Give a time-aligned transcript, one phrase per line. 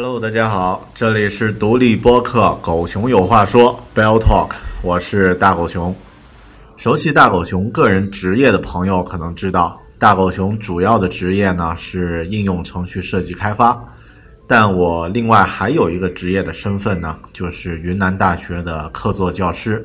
[0.00, 5.92] Hello，大家好，这里是独立播客《狗熊有话说》Bell Talk，我是大狗熊。
[6.76, 13.76] 熟悉大狗熊个人职业的朋友可能知道，大狗熊主要的职业呢是应用程序设计开发，
[14.46, 19.84] 但我另外还有一个职业的身份呢，就是云南大学的客座教师。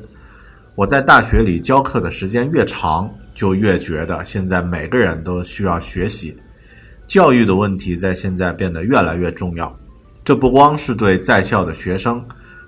[0.76, 6.38] 我在大学里教课的时间越长，就越觉得现在每个人都需要学习，
[7.08, 9.76] 教育的问题在现在变得越来越重要。
[10.24, 12.24] 这不光是对在校的学生，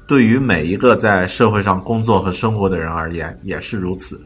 [0.07, 4.21] 对于每一个在社会上工作和生活的人而言也是如此。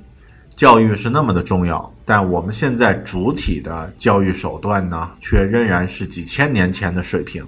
[0.57, 7.47] 教育是那么的重要，但我们现在主体的教育手段呢，却仍然是几千年前的水平。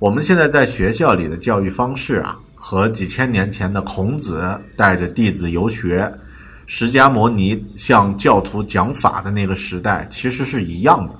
[0.00, 6.12] 我们现在在学校里的教育方式啊，和几千年前的孔子带着弟子游学、
[6.66, 11.14] 释迦牟尼向教徒讲法的那个时代其实是一样的。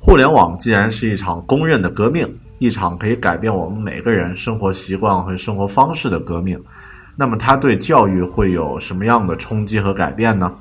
[0.00, 2.26] 互联网既然是一场公认的革命，
[2.62, 6.56] 一场可以改变我们每个人生活习惯和生活方式的革命，
[7.16, 10.54] 那么它对教育会有什么样的冲击和改变呢？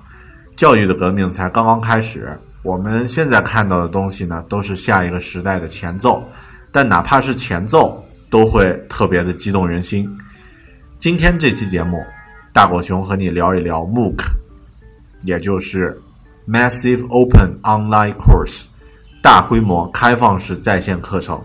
[0.56, 6.28] 教育的革命才刚刚开始，我们现在看到的东西呢，都是下一个时代的前奏，
[6.72, 10.10] 但哪怕是前奏，都会特别的激动人心。
[10.98, 12.04] 今天这期节目，
[12.52, 14.24] 大狗熊和你聊一聊 MOOC，
[15.22, 16.02] 也就是
[16.50, 18.66] Massive Open Online Course，
[19.22, 21.40] 大规模开放式在线课程。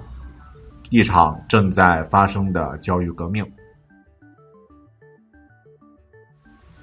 [0.96, 3.44] 一场正在发生的教育革命。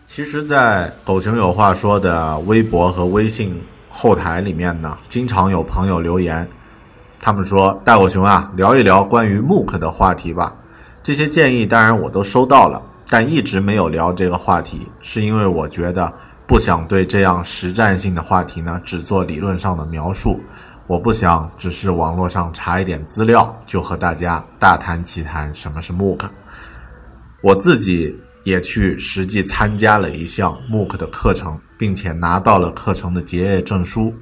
[0.05, 3.59] 其实，在狗熊有话说的微博和微信
[3.89, 6.47] 后台里面呢，经常有朋友留言，
[7.19, 10.55] 他们说：“大狗熊啊，聊一聊关于 MOOC 的话题吧。”
[11.01, 12.79] 这些建议当然我都收到了，
[13.09, 16.13] 但一直没有聊这个话题，是因为我觉得
[16.45, 20.39] 不想对这样实战性的话题呢，只做理论上的描述。
[20.85, 26.25] 我不想只是网络上查一点资料就和大家大谈其谈什么是 MOOC。
[27.41, 28.13] 我自己
[28.43, 34.13] 也去实际参加了一项 MOOC 的课程，并且拿到了课程的结业证书。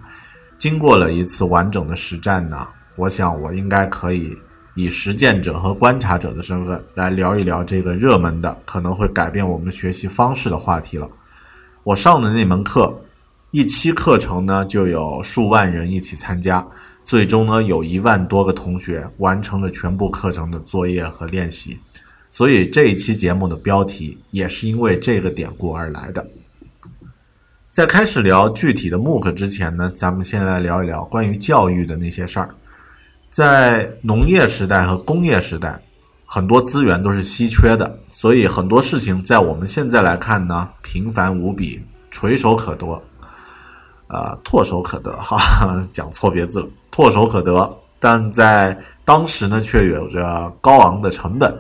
[0.60, 4.38] 经过了一次完整的实战呢，我想我应该可以
[4.76, 11.10] 以实践者和观察者的身份来聊一聊这个热门的、可能会改变我们学习方式的话题了。
[11.84, 12.96] 我上的那门课。
[13.52, 16.66] 一期课程呢，就有数万人一起参加，
[17.04, 21.78] 最终呢，有一万多个同学完成了全部课程的作业和练习。
[22.30, 26.26] 所以这一期节目的标题也是因为这个典故而来的。
[27.70, 32.50] 在开始聊具体的 MOOC 之前呢，咱们先来聊一聊关于教育的那些事儿。
[33.30, 35.78] 在农业时代和工业时代，
[36.26, 41.82] 很多资源都是稀缺的，所以很多事情在我们现在来看呢，平凡无比，
[42.12, 43.02] 垂手可得。
[44.12, 51.58] 呃，唾手可得哈哈，讲错别字了，唾手可得，但在当时呢，却有着高昂的成本。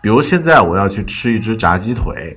[0.00, 2.34] 比如现在我要去吃一只炸鸡腿，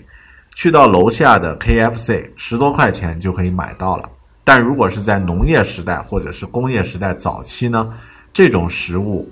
[0.55, 4.09] 去到楼下的 KFC，十多块钱就可以买到了。
[4.43, 7.93] 但如果是在农业时代或者是工业时代早期呢，
[8.33, 9.31] 这种食物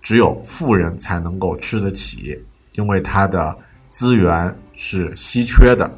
[0.00, 2.38] 只有富人才能够吃得起，
[2.74, 3.56] 因为它的
[3.90, 5.90] 资源是稀缺的。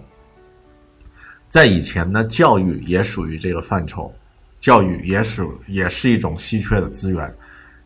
[1.50, 4.10] 在以前呢，教育也属于这个范畴，
[4.60, 7.34] 教育也属也是一种稀缺的资源，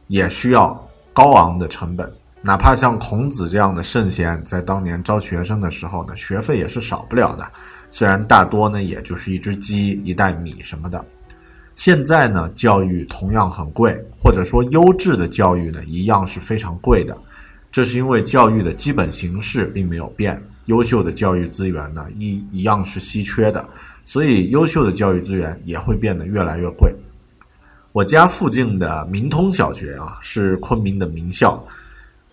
[0.06, 2.12] 也需要高昂的成本。
[2.42, 7.50] 哪怕像孔子这样的圣贤，在当年招学生的时候呢，学费也是少不了的。
[7.90, 11.02] 虽然大多呢，也就是一只鸡、一袋米什么的。
[11.74, 17.16] 现在呢，教育同样很贵，或者说优质的教育呢，一样是非常贵的。
[17.72, 20.38] 这是因为教育的基本形式并没有变。
[20.66, 23.62] 优秀的教育资源呢，一一样是稀缺的，
[24.04, 26.94] 所以优秀的教育资源也会变得越来越贵。
[27.92, 31.62] 我家附近的明通小学啊，是昆明的名校，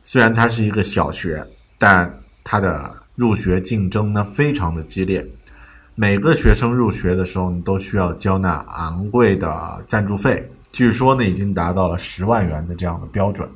[0.03, 1.45] 虽然它是一个小学，
[1.77, 2.11] 但
[2.43, 5.25] 它的入学竞争呢非常的激烈，
[5.95, 13.47] 每个学生入学的时候你都需要交纳昂贵的赞助费，据说呢已经达到了十万元的这样的标准，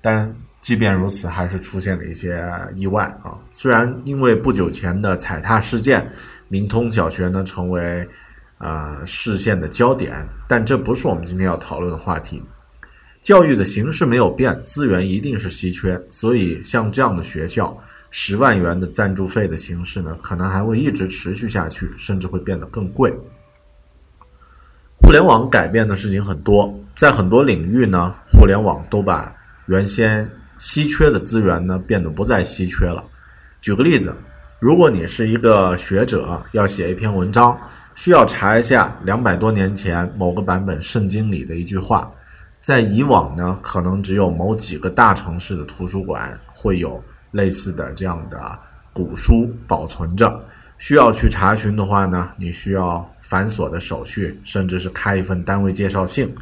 [0.00, 0.34] 但。
[0.60, 2.46] 即便如此，还是出现了一些
[2.76, 3.38] 意外啊。
[3.50, 6.06] 虽然因为不久前的踩踏事件，
[6.48, 8.06] 明通小学呢成为
[8.58, 12.42] 呃视线的焦点，但这不是我们今天要讨论的话题。
[13.22, 17.76] 教育的形式没有变，资源一定是稀缺，所以像这样的学校，
[18.10, 23.14] 十万元的赞助费的形式呢，可能还会一直持续下去，甚至会变得更贵。
[25.02, 29.34] 互联网改变的事情很多，在很多领域呢，互联网都把
[29.66, 30.28] 原先
[30.60, 33.02] 稀缺的资源呢，变得不再稀缺了。
[33.60, 34.14] 举个例子，
[34.60, 37.58] 如果你是一个学者，要写一篇文章，
[37.94, 42.10] 需要查一下两百多年前某个版本圣经里的一句话，
[42.60, 48.38] 在以往呢，可能只有某几个大城市的图书馆会有类似的这样的
[48.92, 50.44] 古书保存着。
[50.76, 56.34] 需要去查询的话呢，你需要繁琐的手续，甚至是开一份单位介绍信。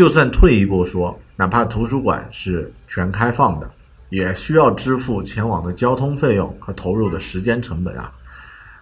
[0.00, 3.70] 就算退一步说，哪怕图书馆是全开放的，
[4.08, 8.10] 也需要支付前往的交通费用和投入的时间成本啊！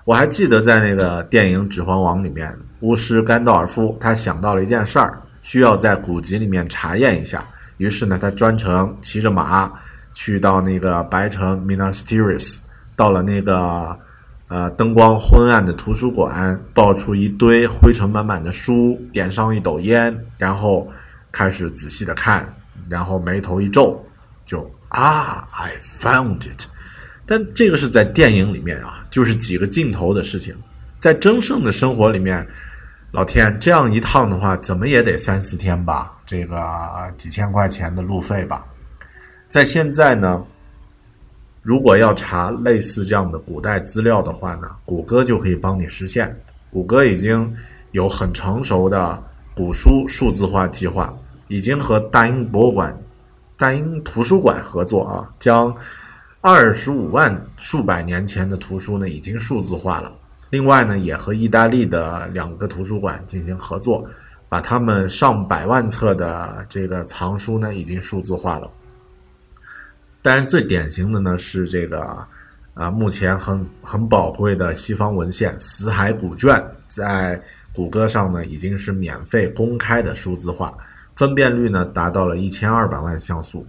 [0.04, 7.44] 我还记得在那个电影《指环王》里面，巫师甘道尔夫他想到了一件事儿，需要在古籍里面查验一下。
[7.78, 9.72] 于是呢，他专程骑着马
[10.14, 12.58] 去到那个白城 Minas Tirith，
[12.94, 13.98] 到了那个。
[14.50, 20.88] 呃，灯光昏暗的图书馆，抱出一堆灰尘满满的书，点上一斗烟，然后
[21.32, 22.54] 开始仔细的看，
[22.88, 24.04] 然后眉头一皱，
[24.46, 26.66] 就啊，I found it。
[27.26, 30.56] 但这个是在电影里面啊，就是几个镜头的事情。
[30.98, 32.46] 在真正的生活里面，
[33.12, 36.12] 老天，这样一趟的话，怎么也得三四天吧？
[36.26, 36.56] 这个
[37.16, 38.66] 几千块钱的路费吧。
[39.48, 40.44] 在现在呢？
[41.60, 46.34] 如果要查类似这样的古代资料的话呢，谷歌就可以帮你实现。
[46.70, 47.54] 谷歌已经
[47.90, 49.22] 有很成熟的
[49.58, 51.12] 古书数字化计划，
[51.49, 52.96] 已经和大英博物馆、
[53.56, 55.75] 大英图书馆合作啊，将
[56.40, 60.12] 二十五万数百年前的图书呢已经数字化了。
[60.50, 64.08] 另外呢，也和意大利的两个图书馆进行合作，
[64.49, 68.70] 把他们上百万册的这个藏书呢已经数字化了。
[70.22, 72.00] 当然，最典型的呢是这个，
[72.75, 76.54] 啊，目前很很宝贵的西方文献《死海古卷》
[76.87, 77.43] 在
[77.74, 80.76] 谷歌上呢已经是免费公开的数字化，
[81.14, 83.66] 分辨率呢达到了一千二百万像素。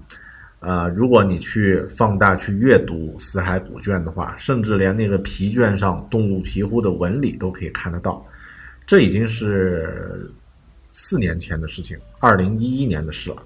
[0.61, 8.25] 呃，如果你去放大去阅读《死海古卷》的话，甚至连那个皮卷上动物皮肤的纹理都可以看得到。
[8.85, 10.29] 这已经是
[10.91, 13.37] 四年前的事情，二零一一年的事了。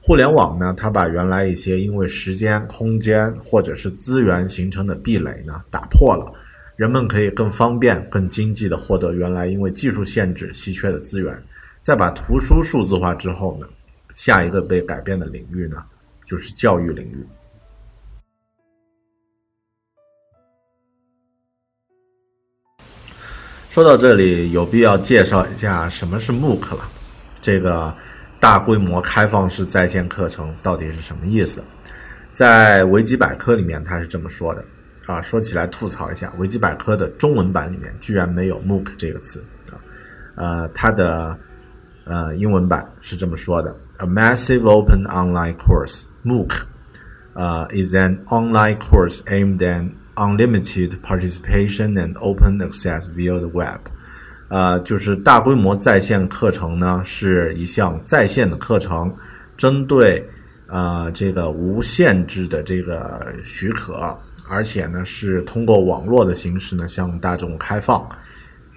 [0.00, 6.32] 互联网呢，它把原来一些因为时间、空间或者是资源形成的壁垒呢打破了，
[6.78, 11.36] 人们可以更方便、更经济的获得原来因为技术限制稀缺的资源。
[11.82, 13.66] 再把图书数字化之后呢，
[14.14, 15.84] 下一个被改变的领域呢，
[16.24, 17.26] 就是教育领域。
[23.68, 26.88] 说到这里，有必要介绍一下什么是 MOOC 了，
[27.42, 27.92] 这个。
[28.40, 31.60] 大规模开放式在线课程到底是什么意思？
[32.32, 34.64] 在维基百科里面，他是这么说的
[35.12, 35.20] 啊。
[35.22, 39.74] 说起来吐槽一下，维基百科的中文版里面居然没有 MOOC 这个词啊。
[40.36, 41.36] 呃，它的
[42.04, 46.50] 呃英文版是这么说的：A massive open online course MOOC，
[47.34, 53.80] 呃，is an online course aimed at unlimited participation and open access via the web。
[54.48, 59.14] 呃，就是大规模在线课程呢，是一项在线的课程，
[59.58, 60.26] 针对
[60.68, 63.94] 呃这个无限制的这个许可
[64.47, 68.09] 而且呢是通过网络的形式呢向大众开放。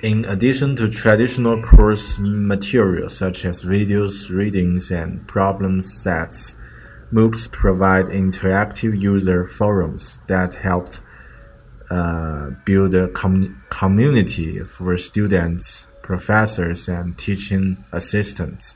[0.02, 6.54] In addition to traditional course materials such as videos, readings, and problem sets,
[7.10, 10.88] MOOCs provide interactive user forums that help
[11.88, 18.72] uh, build a com community for students, professors, and teaching assistants.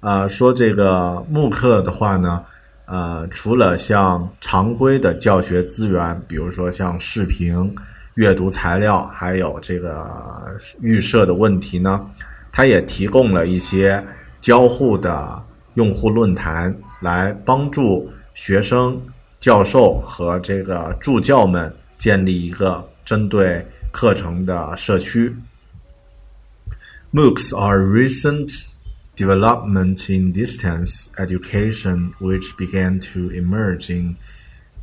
[0.00, 2.44] 啊、呃，说这个慕课的话呢，
[2.89, 7.75] 呃，除了像常规的教学资源，比如说像视频、
[8.15, 12.09] 阅读材料，还有这个预设的问题呢，
[12.51, 14.03] 它也提供了一些
[14.41, 15.39] 交互的
[15.75, 18.99] 用户论坛，来帮助学生、
[19.39, 25.35] 教授和这个助教们建立一个针对课程的社区。
[27.13, 28.65] MOOCs are recent
[29.19, 34.15] development in distance education, which began to emerge in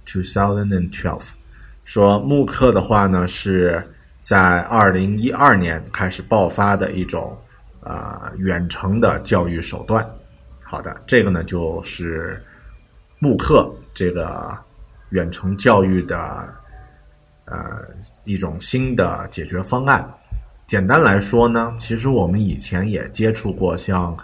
[0.04, 1.30] 2012.
[1.84, 3.82] 说慕课的话呢，是
[4.20, 7.36] 在二零一二年开始爆发的一种
[7.80, 10.06] 呃远程的教育手段。
[10.62, 12.42] 好的，这个呢就是
[13.18, 14.54] 慕课这个
[15.10, 16.54] 远程教育的
[17.46, 17.80] 呃
[18.24, 20.06] 一种新的解决方案。
[20.66, 24.16] 简单来说呢，其实我们以前也接触过像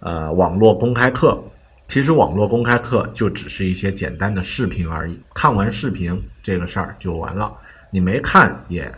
[0.00, 1.40] 呃网络公开课。
[1.86, 7.56] 其实网络公开课就只是一些简单的视频而已，看完视频这个事儿就完了。
[7.92, 8.92] 你没看也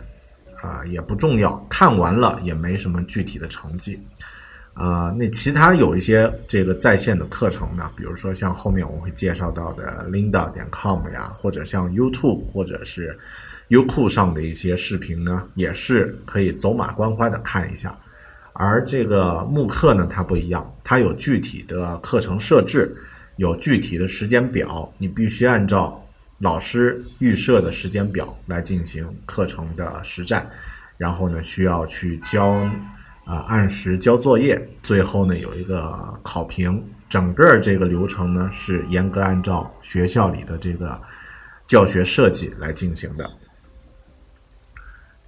[0.61, 3.97] 啊、也不重要，看完了也没什么具体的成绩。
[4.73, 13.17] 啊、呃，那其他有一些这个在线的课程呢，比如说像后面我会介绍到的 Linda 点 com 呀，或者像 YouTube 或者是
[13.69, 17.95] 优酷上的一些视频呢，也是可以走马观花的看一下。
[18.53, 22.93] 而这个慕课呢，它不一样，它有具体的课程设置，
[23.37, 26.03] 有具体的时间表，你必须按照
[26.39, 30.49] 老师预设的时间表来进行课程的实战，
[30.97, 32.71] 然后呢，需要去交啊、
[33.27, 40.99] 呃、按时交作业，最后呢有一个考评，整个这个流程呢是严格按照学校里的这个
[41.65, 43.29] 教学设计来进行的。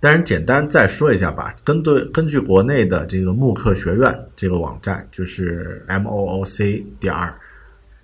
[0.02, 1.56] 当然，简单再说一下吧。
[1.64, 7.36] 根据根据国内的这个慕课学院这个网站，就是 m o o c 点儿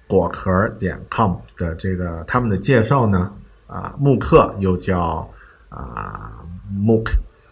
[0.05, 3.33] 果壳点 com 的这个他们的介绍呢，
[3.65, 5.27] 啊，慕课又叫
[5.69, 6.33] 啊
[6.71, 7.07] MOOC，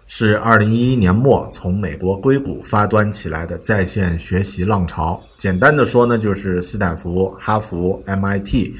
[0.05, 5.19] 是二零一一年末从美国硅谷发端起来的在线学习浪潮。
[5.39, 8.71] 简单的说呢，就是斯坦福、哈佛、MIT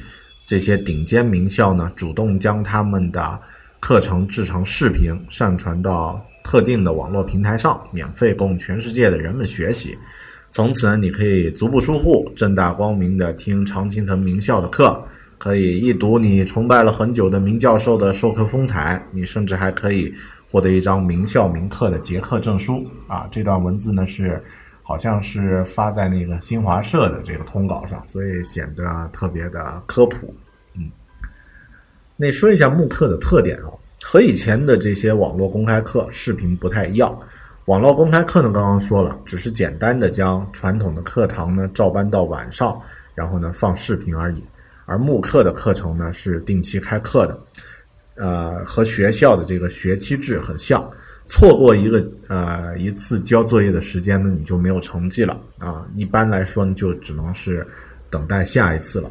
[0.46, 3.40] 这些顶尖名校呢，主动将他们的
[3.80, 9.96] 课程制成视频，上传到特定的网络平台上，免费供全世界的人们学习。
[10.48, 15.04] 从此呢，你可以足不出户，正大光明的听常青藤名校的课，
[15.38, 19.04] 可以一睹你崇拜了很久的名教授的授课风采。
[19.10, 20.14] 你甚至还可以
[20.50, 22.86] 获得一张名校名课的结课证书。
[23.06, 24.42] 啊，这段文字呢是
[24.82, 30.34] 好像是发在那个新华社的这个通稿上，所以显得特别的科普。
[32.16, 33.68] 那说一下慕课的特点啊，
[34.02, 37.18] 和以前的这些网络公开课视频不太一样。
[37.66, 42.80] 网络公开课呢，刚刚说了，只是简单的将传统的课堂呢照搬到晚上，
[43.14, 44.42] 然后呢放视频而已。
[44.86, 47.38] 而慕课的课程呢是定期开课的，
[48.14, 50.88] 呃，和学校的这个学期制很像。
[51.28, 55.84] 错过一个呃一次交作业的时间呢，你就没有成绩了啊。
[55.96, 57.66] 一般来说呢，就只能是
[58.08, 59.10] 等待下一次了。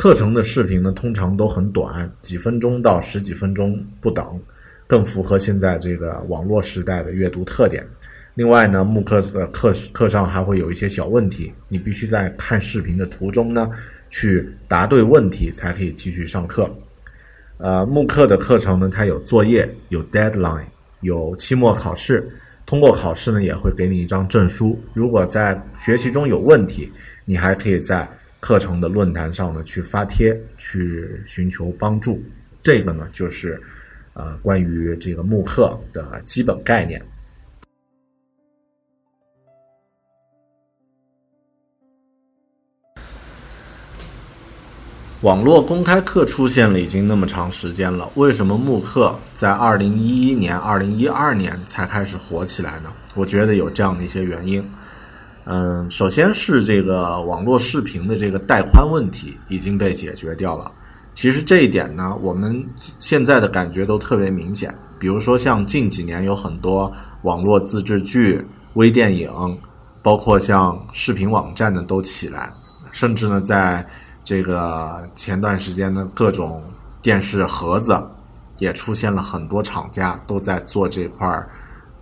[0.00, 4.40] 课程的视频呢，通常都很短，几分钟到十几分钟不等，
[4.86, 7.86] 更符合现在这个网络时代的阅读特点。
[8.32, 13.70] 另外呢，慕课的课课上还会有一些小问题，你必须在看视频的途中呢，
[14.08, 16.74] 去答对问题，才可以继续上课。
[17.58, 20.64] 呃，慕课的课程呢，它有作业，有 deadline，
[21.02, 22.26] 有期末考试。
[22.64, 24.80] 通过考试呢，也会给你一张证书。
[24.94, 26.90] 如果在学习中有问题，
[27.26, 28.08] 你还可以在
[28.40, 32.22] 课程的论坛上呢，去发帖，去寻求帮助。
[32.58, 33.62] 这个呢，就是
[34.14, 37.00] 呃关于这个慕课的基本概念。
[45.22, 52.90] 网络公开课出现了已经那么长时间了，为什么慕课在二零一一年、二零一二年才开始火起来呢？
[53.14, 54.66] 我觉得有这样的一些原因。
[55.44, 60.70] 嗯，首先是这个网络视频的这个带宽问题已经被解决掉了。
[61.12, 62.64] 其实这一点呢，我们
[62.98, 64.72] 现在的感觉都特别明显。
[64.98, 66.92] 比如说，像近几年有很多
[67.22, 68.44] 网络自制剧、
[68.74, 69.30] 微电影，
[70.02, 72.52] 包括像视频网站呢都起来，
[72.90, 73.84] 甚至呢，在
[74.22, 76.62] 这个前段时间呢，各种
[77.02, 77.98] 电视盒子
[78.58, 81.48] 也出现了很多厂家都在做这块儿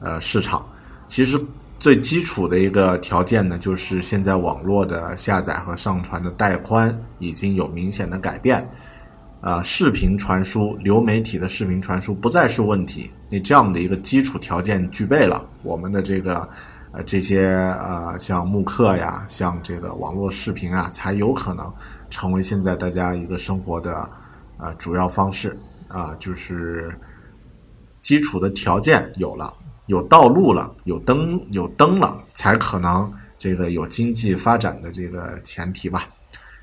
[0.01, 0.67] 呃市场。
[1.07, 1.41] 其实
[1.79, 8.69] 最基础的一个条件呢，就是现在网络的下载和上传的带宽已经有明显的改变。
[9.41, 13.09] 啊，视频传输、流媒体的视频传输不再是问题。
[13.29, 16.49] 你这样的一个基础条件具备了，我们的这个
[16.91, 21.73] 呃这些呃像慕课呀，像这个网络视频啊，才有可能
[22.11, 24.11] 成为现在大家一个生活的
[24.57, 25.57] 呃主要方式
[25.87, 26.93] 啊，就是
[28.03, 29.55] 基础的条件有了，
[29.89, 36.07] 有道路了，有灯有灯了，才可能这个有经济发展的这个前提吧。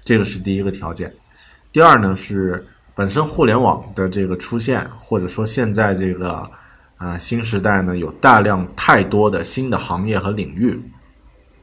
[0.04, 1.14] 这个是第一个条件。
[1.72, 2.66] 第二呢是
[2.96, 6.50] 本身互联网的这个出现，或者说现在这个
[6.98, 10.82] 啊新时代呢有大量太多的新的行业和领域。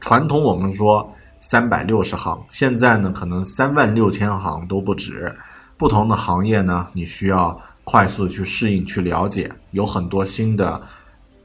[0.00, 5.34] 传统我们说三百六十行，现在呢可能三万六千行都不止。
[5.78, 10.80] 不同的行业呢，你需要快速去适应、去了解，有很多新的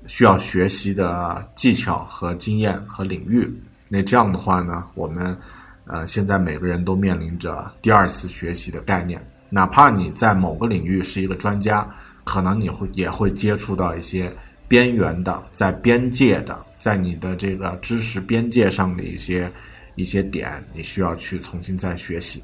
[0.08, 3.48] 需要学习的技巧和经验和领域。
[3.88, 5.38] 那这样的话呢，我们。
[5.90, 11.90] 呃，现在每个人都面临着第二次学习的概念，哪怕你在某个领域是一个专家，
[12.26, 14.30] 可能你会也会接触到一些
[14.68, 19.50] 边缘的、在边界的、在你的这个知识边界上的一些
[19.96, 22.44] 一些点，你需要去重新再学习。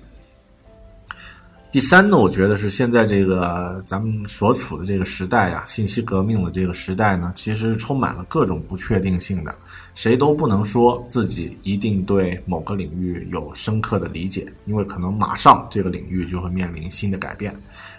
[1.74, 9.56] 第三呢，我觉得是现在这个咱们所处的这个时代啊，信息革命的这个时代呢，其实充满了各种不确定性的，
[9.96, 17.52] 谁都不能说自己一定对某个领域有深刻的理解，因为可能马上这个领域就会面临新的改变。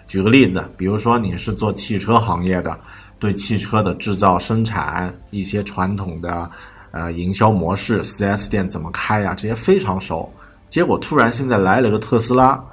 [0.07, 2.79] 举个例子，比如说你是做汽车行业的，
[3.19, 6.49] 对汽车的制造生产一些传统的
[6.91, 10.33] 呃营销模式，4S 店怎么开呀，这些非常熟，
[10.69, 12.63] 结果突然现在来了个特斯拉。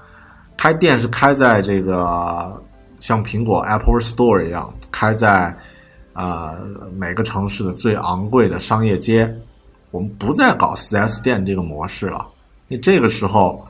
[0.57, 2.63] 开店是开在这个
[2.99, 5.57] 像苹果 Apple Store 一样，开在
[6.13, 6.57] 啊
[6.97, 9.35] 每个城市的最昂贵的商业街。
[9.91, 12.27] 我们不再搞 4S 店这个模式了。
[12.69, 13.67] 那这个时候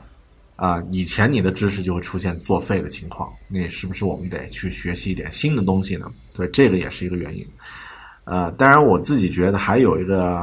[0.55, 3.27] 啊，以前你的知识就会出现作废的情况。
[3.47, 6.09] 那是不是我们得去学习一点新的东西呢？
[6.33, 7.45] 对，这个也是一个原因。
[8.25, 10.35] 呃，当然我自己觉得还有一个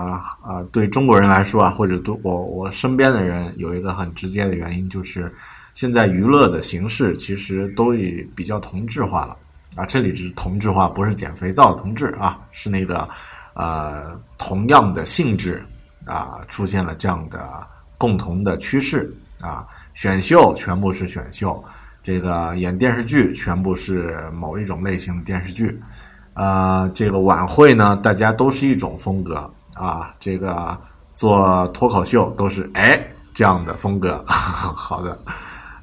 [0.43, 5.33] 啊，对中国人来说啊，或者对我我身边的人有一个很直接的原因就是。
[5.75, 9.37] 现在娱乐的形式其实都已比较同质化了
[9.77, 13.09] 啊，这里是同质化，不是减肥皂的同质啊，是那个
[13.55, 15.65] 呃同样的性质
[16.05, 21.65] 啊，出现了这样的共同的趋势啊，选秀全部是选秀，
[22.03, 25.81] 这个演电视剧全部是某一种类型的电视剧，
[26.35, 30.77] 呃，这个晚会呢，大家都是一种风格啊，这个
[31.15, 33.01] 做脱口秀都是哎
[33.33, 35.17] 这样的风格， 好的。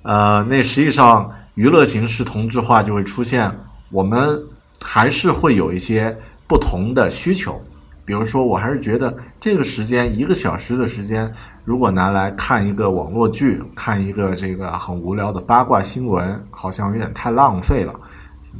[0.08, 3.52] 呃，那实际上娱乐形式同质化就会出现，
[3.92, 4.42] 我们
[4.80, 6.18] 还是会有一些
[6.48, 7.62] 不同的需求。
[8.06, 11.30] 比如说，我还是觉得这个时间一个小时的时间，
[11.66, 17.94] 如果拿来看一个网络剧，看一个这个很无聊的八卦新闻，好像有点太浪费了，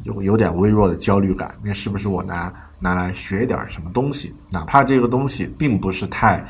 [0.04, 1.56] 有有点微弱的焦虑感。
[1.64, 4.36] 那是不是我拿拿来学点什么东西？
[4.52, 6.46] 哪怕这个东西并不是太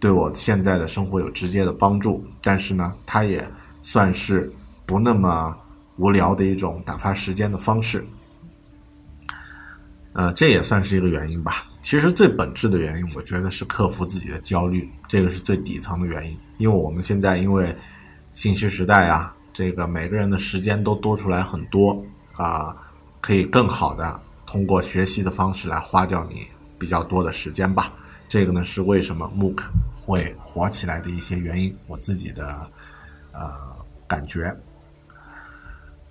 [0.00, 3.46] 对我现在的生活有直接的帮助，但是呢，它也。
[3.82, 4.52] 算是
[4.84, 5.56] 不那么
[5.96, 8.04] 无聊的一种打发时间的方式，
[10.12, 11.64] 呃，这也算是一个原因吧。
[11.82, 16.38] 其实最本质的原因，我觉得是克服自己的焦虑，这个是最底层的原因。
[16.58, 17.74] 因为我们现在因为
[18.34, 22.76] 信息时代啊，这个每个人的时间都多出来很多啊，
[23.20, 26.46] 可以更好的通过学习的方式来花掉你
[26.78, 27.92] 比较多的时间吧。
[28.28, 29.62] 这个呢是为什么 MOOC
[29.96, 32.70] 会火起来的一些原因，我自己的。
[33.38, 33.50] 呃，
[34.08, 34.52] 感觉，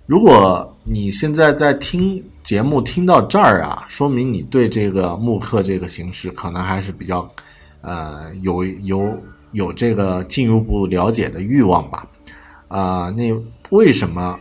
[0.06, 7.30] 如果你现在在听节目听到这儿啊，说明你对这个慕课这个形式可能还是比较
[7.82, 12.08] 呃有有有这个进一步了解的欲望吧。
[12.68, 13.30] 啊，那
[13.68, 14.40] 为什么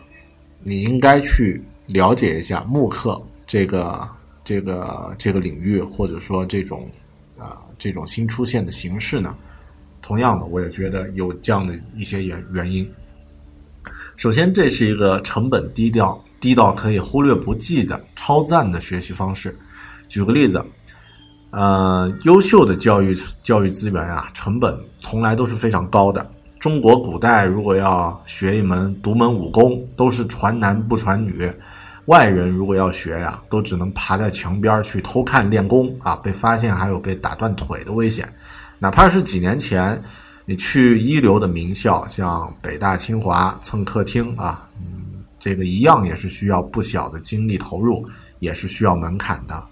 [0.63, 4.08] 你应该去了解一下慕课这个
[4.45, 6.89] 这个这个领域，或者说这种
[7.38, 9.36] 啊这种新出现的形式呢？
[10.08, 12.89] 同样的，我也觉得有这样的一些原原因。
[14.15, 19.54] 首先，这是一个成本低调、低到可以忽略不计的超赞的学习方式。
[20.08, 20.63] 举个例子，
[21.50, 26.26] 呃，优秀的教育教育资源啊，成本从来都是非常高的。
[26.58, 31.52] 中国古代如果要学一门独门武功，都是传男不传女。
[32.06, 38.34] 外人如果要学呀，都只能爬在墙边去偷看练功啊，被发现还有被打断腿的危险。
[38.80, 40.02] 哪怕是几年前，
[40.46, 48.08] 你去一流的名校，像北大、清华蹭客厅啊，嗯，这个一样也是需要不小的精力投入，
[48.40, 49.68] 也是需要门槛的。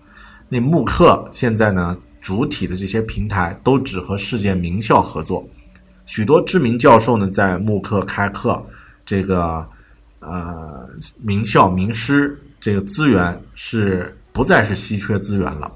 [0.50, 5.48] 那慕课现在呢，主体的这些平台都只和世界名校合作，
[6.06, 8.63] 许多知名教授呢在慕课开课，
[9.06, 9.65] 这个
[10.20, 10.89] 呃
[11.22, 15.72] 名校名师这个资源是不再是稀缺资源了。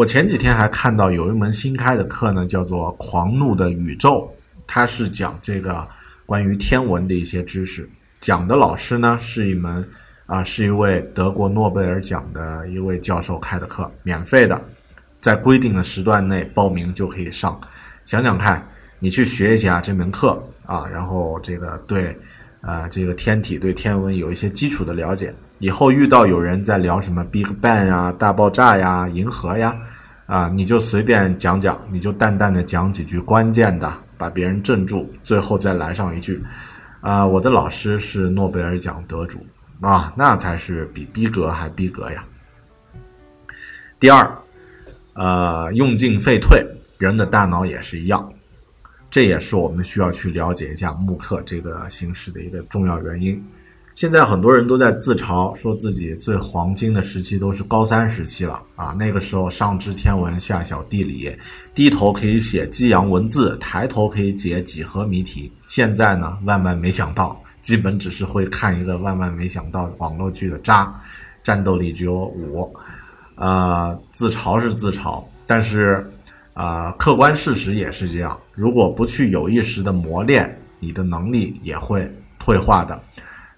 [0.00, 4.34] 我前几天还看到有一门新开的课呢，叫做《狂怒的宇宙》，
[4.66, 5.86] 它是讲这个
[6.24, 7.86] 关于天文的一些知识。
[8.18, 9.86] 讲的老师呢是一门
[10.24, 14.58] 啊，是一位德国诺贝尔奖的一位教授开的课，免费的，
[15.18, 17.60] 在规定的时段内报名就可以上。
[18.06, 18.66] 想想看，
[19.00, 22.16] 你去学一下这门课啊，然后这个对
[22.62, 25.34] 啊这个天体对天文有一些基础的了解。
[25.60, 29.76] 以后遇到有人在聊什么 Big Bang 呀、大爆炸呀、银河呀，
[30.24, 36.42] 啊，你就随便讲讲，你就淡淡的讲几句关键的，把别人镇住，最后再来上一句，
[37.02, 39.38] 啊，我的老师是诺贝尔奖得主
[39.82, 42.24] 啊，那才是比逼格还逼格呀。
[43.98, 44.32] 第二，
[45.12, 48.32] 呃，用进废退，人的大脑也是一样，
[49.10, 53.44] 这也是我们需要去了解一下慕课这个形式的一个重要原因。
[53.94, 58.94] 现在很多人都在自嘲，说自己最黄金的时期都是高三时期了啊！
[58.98, 61.30] 那个时候上知天文，下晓地理，
[61.74, 65.52] 低头可以写激扬文字，抬头可以解几何谜题。
[65.66, 70.98] 现在呢，万万没想到，基本只是会看一个万万没想到网络剧的渣，
[71.42, 72.74] 战斗力只有五。
[73.34, 76.10] 啊，自嘲是自嘲，但是
[76.54, 78.38] 啊，客观事实也是这样。
[78.54, 83.02] 如果不去有意识的磨练，你的能力也会退化的。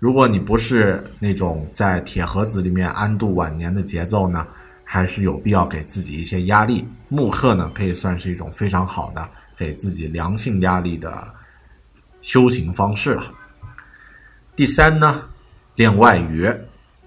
[0.03, 4.45] 如果你不是那种在铁盒子里面安度晚年的节奏呢，
[4.83, 6.85] 还是有必要给自己一些压力。
[7.09, 11.33] 慕课呢，可以算是一种非常好的给自己良性压力的
[12.21, 13.33] 修行方式了。
[14.57, 15.23] 第三呢，
[15.77, 16.53] 练外语，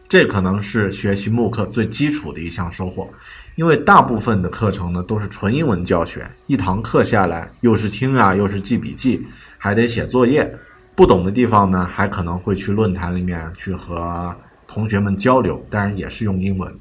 [0.07, 3.09] 这可能是学习慕课最基础的一项收获，
[3.55, 9.27] 因为大部分的课程呢都是纯英文教学，一堂课下来又是听啊，又是记笔记，
[9.57, 10.57] 还得写作业。
[10.95, 14.33] 不懂的地方呢，还可能会去论坛里面去和
[14.65, 16.73] 同学们交流，当然也是用英文。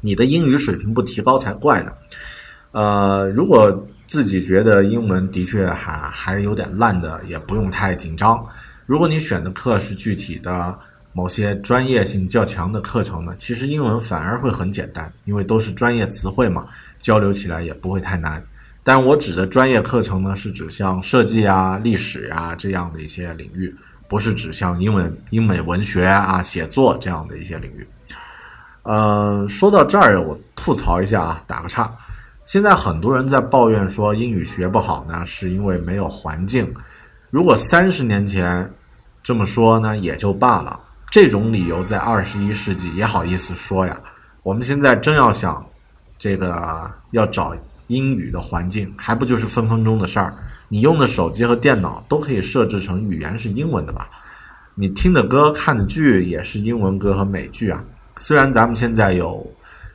[0.00, 1.92] 你的英语水平不提高才怪呢。
[2.72, 8.42] 呃，如果自己觉得英文的确还还有点烂的，也不用太紧张。
[8.86, 10.78] 如果你选的课是具体的
[11.12, 16.66] 某些专业性较强的课程呢，其实英文反而会很简单，因为都是专业词汇嘛，
[17.00, 18.42] 交流起来也不会太难。
[18.88, 23.76] 但我指的专业课程呢，是指像设计啊、历史啊这样的一些领域，
[24.08, 27.86] 不是指像英文、英美文学啊、写作这样的一些领域。
[28.84, 31.94] 呃，说到这儿，我吐槽一下啊，打个岔。
[32.46, 36.74] 现在很多人在抱怨说英语学不好呢，是因为没有环境。
[37.28, 38.72] 如果三十年前
[39.22, 40.80] 这么说呢，也就罢了。
[41.10, 44.00] 这种理由在二十一世纪也好意思说呀？
[44.42, 45.62] 我们现在真要想
[46.18, 47.54] 这个要找。
[47.88, 50.32] 英语的环境还不就是分分钟的事儿？
[50.68, 54.08] 你用的手机和电脑都可以设置成语言是英文的吧？
[54.74, 57.82] 你听的歌、看的剧也是英文歌和美剧啊。
[58.18, 59.44] 虽然咱们现在有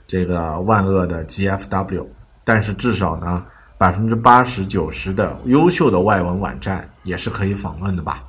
[0.06, 2.06] 这个万恶的 GFW，
[2.44, 3.44] 但是至少呢，
[3.78, 8.24] 百分之八十九十的优秀的外文网站也是可以访问的吧？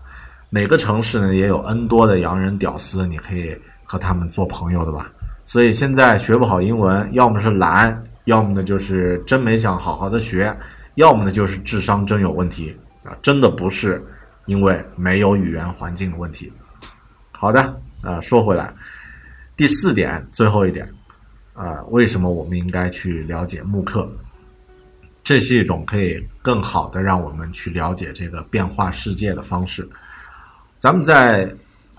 [0.50, 5.10] 每个城市呢也有 N 多的洋人屌丝，你可以和他们做朋友的吧？
[5.46, 8.04] 所以现在学不好英文，要么是懒。
[8.24, 10.56] 要么呢就是真没想好好的学，
[10.94, 13.16] 要么呢就是智商真有问题啊！
[13.20, 14.02] 真的不是
[14.46, 16.50] 因为没有语言环境的问题。
[17.32, 18.72] 好的，啊，说回来，
[19.56, 20.88] 第四点，最后一点，
[21.52, 24.10] 啊，为什么我们应该去了解慕课？
[25.22, 29.86] 这是一种可以更好的让我们去了解这个变化世界的方式。
[30.78, 31.50] 咱们在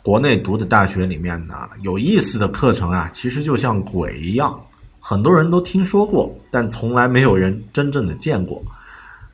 [0.02, 4.60] 国内读的大学里面呢，有意思的课程啊，其实就像鬼一样。
[5.08, 8.60] 很多人都听说过，但从来没有人真正的见过。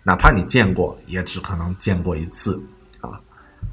[0.04, 2.62] 哪怕你见过，也只可能见过一次
[3.00, 3.18] 啊。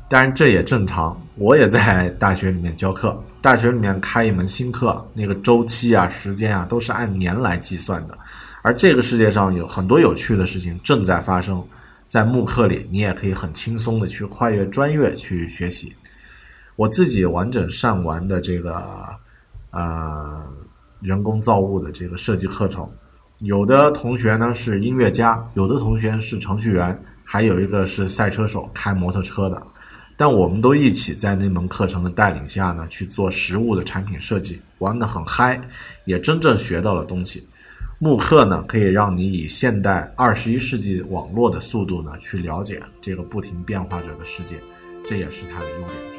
[0.08, 1.20] 当然，这也正常。
[1.34, 8.16] 我也在大学里面教课，大学里面开一门新课，那个周期啊、时间啊，都是按年来计算的。
[8.62, 11.60] 而这个世界上有很多有趣的事情正在发生，
[12.06, 15.92] 在慕课里，你也可以很轻松的去跨越专业去学习。
[16.76, 18.80] 我自己完整上完的这个，
[19.72, 20.46] 呃。
[21.00, 22.88] 人工造物的这个设计课程，
[23.38, 29.62] 有的同学呢是音乐家，有的同学是程序员，还有一个是赛车手，开摩托车的。
[30.16, 35.60] 但我们都一起在那门课程的带领下呢，去做实物的产品设计，玩得很嗨，
[36.04, 37.46] 也真正学到了东西。
[38.00, 44.56] 慕课呢，可以让你以现代二十一世纪网络的速度呢，去了解这个不停变化着的世界，
[45.06, 46.17] 这也是它的优点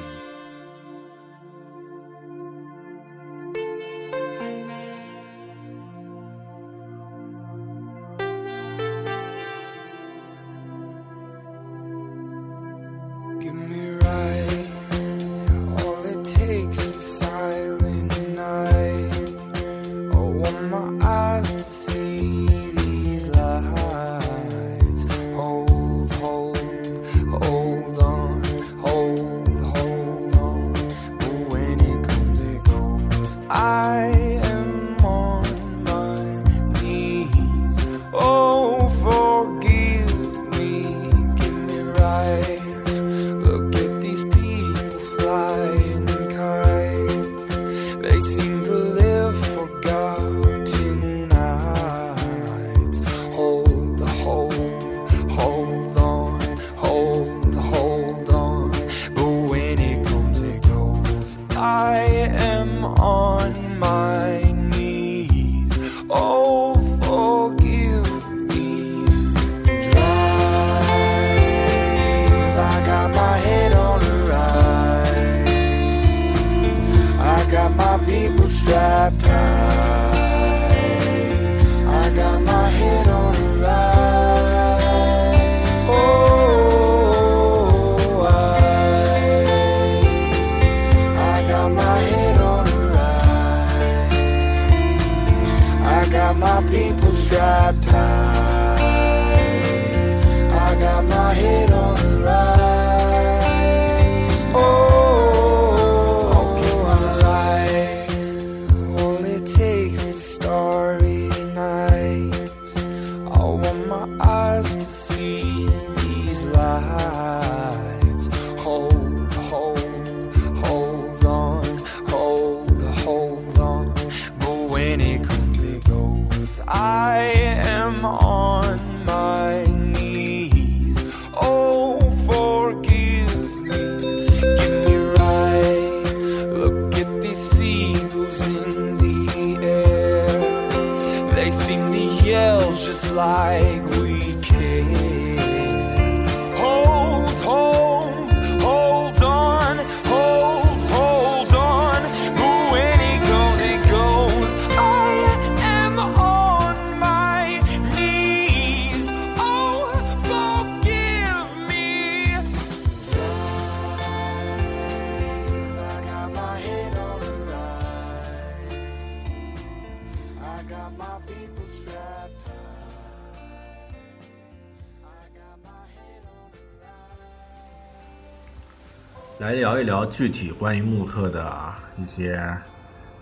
[179.80, 181.50] 聊一聊具体关于慕课的
[181.98, 182.38] 一些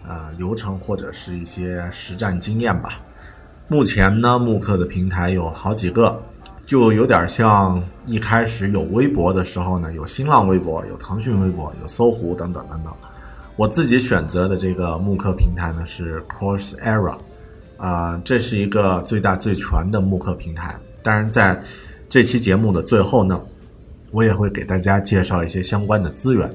[0.08, 3.00] 呃流程或者是一些实战经验吧。
[3.68, 6.20] 目前呢，慕课的平台有好几个，
[6.66, 12.92] 就有点像一开始有微博的时候呢，有新浪微博、有腾讯微博、有搜狐等等等等。
[13.56, 17.18] 我自己选择的这个慕课平台呢是 Coursera，
[17.78, 20.76] 啊、这是一个最大最全的慕课平台。
[21.04, 21.62] 当然，在
[22.10, 23.40] 这期节目的最后呢，
[24.12, 26.50] 我也会给大家介绍一些相关的资源。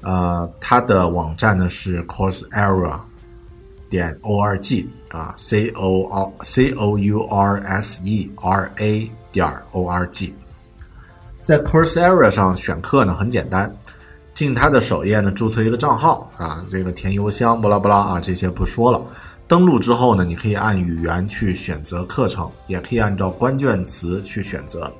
[0.00, 3.00] 呃，它的网站呢是 Coursera
[3.90, 10.30] 点 org 啊，c o r c o u r s e r a 点 org。
[11.42, 13.74] 在 Coursera 上选课呢很简单，
[14.34, 19.04] 进它的首页呢注册一个账号啊，这个填邮箱，巴拉巴拉啊，这些不说了。
[19.48, 24.92] 登录之后呢，你可以按语言去选择课程，也可以按照关键词去选择。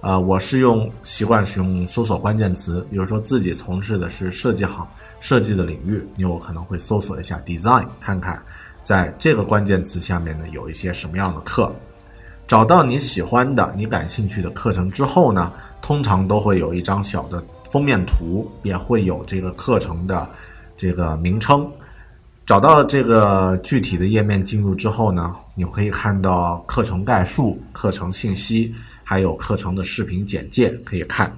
[0.00, 4.86] 呃，我是用习惯使用搜索关键词，比如说自己从事的是设计行
[5.18, 8.40] 设计的领域，你有可能会搜索一下 design，看看
[8.82, 11.74] 在这个关键词下面呢有一些什么样的课。
[12.46, 20.30] 找到你喜欢的、你感兴趣的课程之后呢，通常都会有一张小的封面图，也会有这个课程的
[20.76, 21.68] 这个名称。
[22.46, 28.74] 找到这个具体的页面进入之后呢，你可以看到课程概述、课程信息，
[29.08, 31.34] 还有课程的视频简介可以看。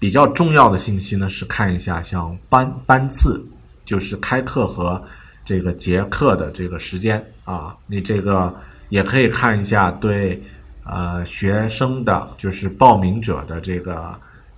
[0.00, 3.40] 比较重要的信息呢是看一下像班班次，
[3.84, 5.00] 就是开课和
[5.44, 7.76] 这个结课的这个时间啊。
[7.86, 8.52] 你这个
[8.88, 10.42] 也可以看一下对
[10.84, 14.12] 呃学生的，就是报名者的这个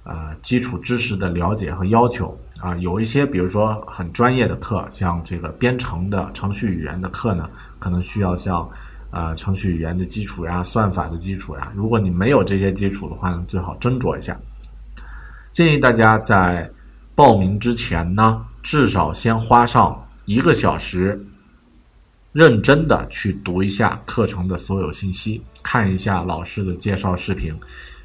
[0.04, 2.74] 呃基础知识的了解和要求啊。
[2.78, 8.66] 有一些比如说很专业的课，像这个编程的程序语言的课呢，可能需要像
[9.16, 11.72] 呃程序语言的基础呀、算法的基础呀。
[11.74, 14.38] 如果你没有这些基础的话呢，最好斟酌一下。
[15.54, 16.70] 建议大家在
[17.14, 21.18] 报名之前呢，至少先花上一个小时，
[22.32, 27.58] 认真的去读一下课程的所有信息，看一下老师的介绍视频。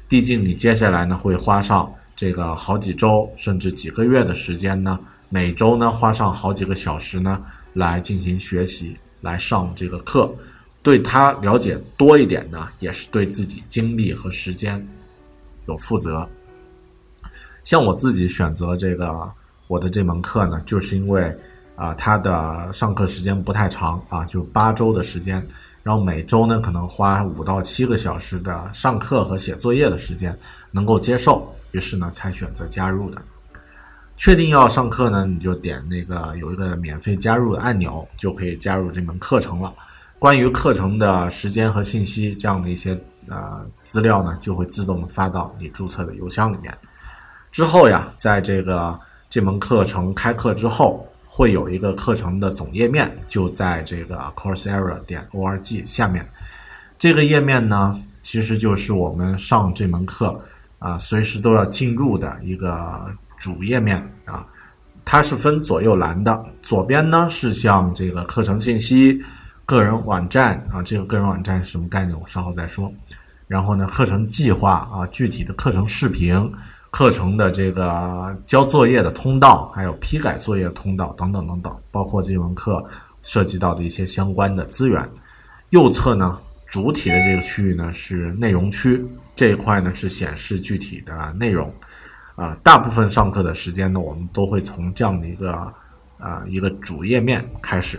[0.08, 4.98] 毕竟你接下来呢会花上这个好几周甚至几个月的时间呢，
[5.28, 7.42] 每周呢花上好几个小时呢
[7.74, 10.34] 来进行学习，来上这个课。
[10.82, 14.84] 对他了解多一点呢，也是对自己精力和时间
[15.66, 16.28] 有负责。
[17.62, 19.32] 像我自己选择这个
[19.68, 21.34] 我的这门课呢，就是因为
[21.74, 25.44] 啊、它的上课时间不太长啊，就八周的时间，
[25.82, 30.36] 然后每周呢可能花五到七个小时的上课和写作业的时间
[30.70, 33.20] 能够接受，于是呢才选择加入的。
[34.16, 39.74] 确定要上课呢，你就点那个有一个免费加入的按钮，就可以加入这门课程了。
[40.22, 46.72] 关于课程的时间和信息这样的一些呃资料呢，就会自动发到你注册的邮箱里面。
[47.50, 48.96] 之后呀，在这个
[49.28, 56.24] 这门课程开课之后，会有一个课程的总页面，就在这个 Coursera 点 org 下面。
[56.96, 60.40] 这个页面呢，其实就是我们上这门课
[60.78, 64.46] 啊、随时都要进入的一个主页面啊。
[65.04, 69.20] 它是分左右栏的，左边呢是像这个课程信息、
[69.76, 72.18] 个人网站啊，这个个人网站是什么概念？
[72.20, 72.92] 我稍后再说。
[73.46, 76.52] 然后呢，课程计划啊，具体的课程视频。
[76.90, 82.84] 课程的这个交作业的通道，还有批改作业通道等等等等，包括这门课
[83.22, 85.10] 涉及到的一些相关的资源。
[85.70, 89.02] 右侧呢，主体的这个区域呢是内容区，
[89.34, 91.72] 这一块呢是显示具体的内容。
[92.34, 95.52] 啊、大部分上课的时间呢，我们都会从这样的一个
[96.18, 97.98] 啊、一个主页面开始。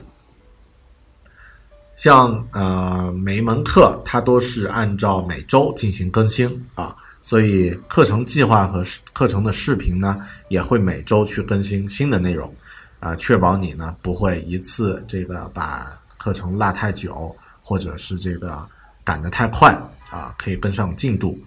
[1.95, 12.53] 像呃每一门课它都是按照每周进行更新啊，所以课程计划和课程的视频呢也会每周去更新新的内容
[12.99, 18.67] 啊，确保你呢不会一次这个把课程落太久，或者是这个
[19.03, 19.71] 赶得太快
[20.09, 21.37] 啊，可以跟上进度。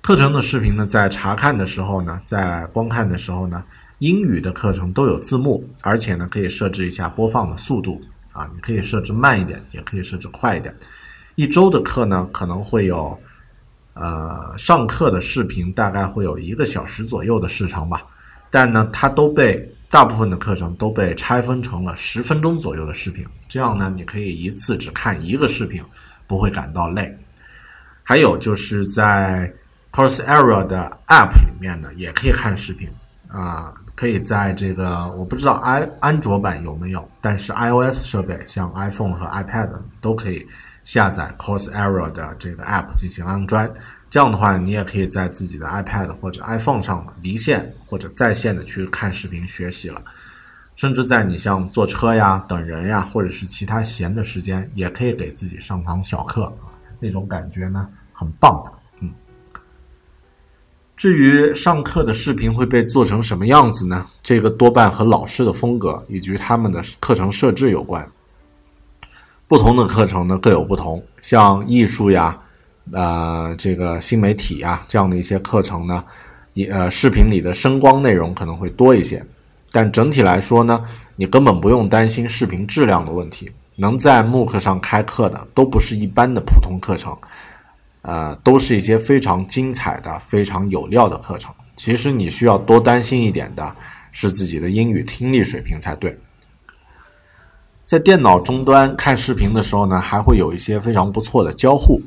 [0.00, 3.62] 课程的视频呢，在查看的时候呢，在观看的时候呢，
[3.98, 8.00] 英语的课程都有字幕，而且呢可以设置一下播放的速度
[8.32, 10.74] 啊，你可以设置慢一点，也可以设置快一点。
[11.34, 13.18] 一周的课呢，可能会有
[13.94, 18.02] 呃上课的视频大概会有一个小时左右的时长吧，
[18.50, 25.82] 但呢，它都被大部分的课程都被拆分成了十分钟左右的视频，这样呢，你可以一次只看一个视频，
[26.26, 27.18] 不会感到累。
[28.02, 29.52] 还有就是在
[29.90, 32.88] Coursera 的 App 里面呢，也可以看视频
[33.28, 40.46] 啊、可以在这个我不知道安安卓版有没有，但是 iOS 设备像 iPhone 和 iPad 都可以
[40.82, 43.68] 下载 Course Error 的这个 App 进行安装。
[44.10, 50.02] 这样的话，你也可以在自己的 iPad 或者 iPhone 上离线或者在线的去看视频学习了。
[50.74, 58.72] 甚至在你像坐车呀、等人呀，或者是其他闲的时间，也可以给自己上堂小课啊，那种感觉呢，很棒的。
[61.02, 64.06] 至于上课的视频会被做成什么样子呢？
[64.22, 68.08] 这个多半和老师的风格以及他们的课程设置有关。
[69.48, 72.38] 不同的课程呢各有不同，像艺术呀、
[72.92, 76.04] 呃这个新媒体呀这样的一些课程呢，
[76.52, 79.20] 也呃视频里的声光内容可能会多一些。
[79.72, 80.84] 但整体来说呢，
[81.16, 83.50] 你根本不用担心视频质量的问题。
[83.74, 87.12] 能在 MOOC 上开课的，都不是一般的普通课程，
[88.02, 91.52] 呃，都是一些非常精彩的、非常有料的课程。
[91.74, 93.74] 其实你需要多担心一点的
[94.12, 96.18] 是自己的英语听力水平才对。
[97.84, 102.00] 在电脑终端看视频的时候呢，还会有一些非常不错的交互。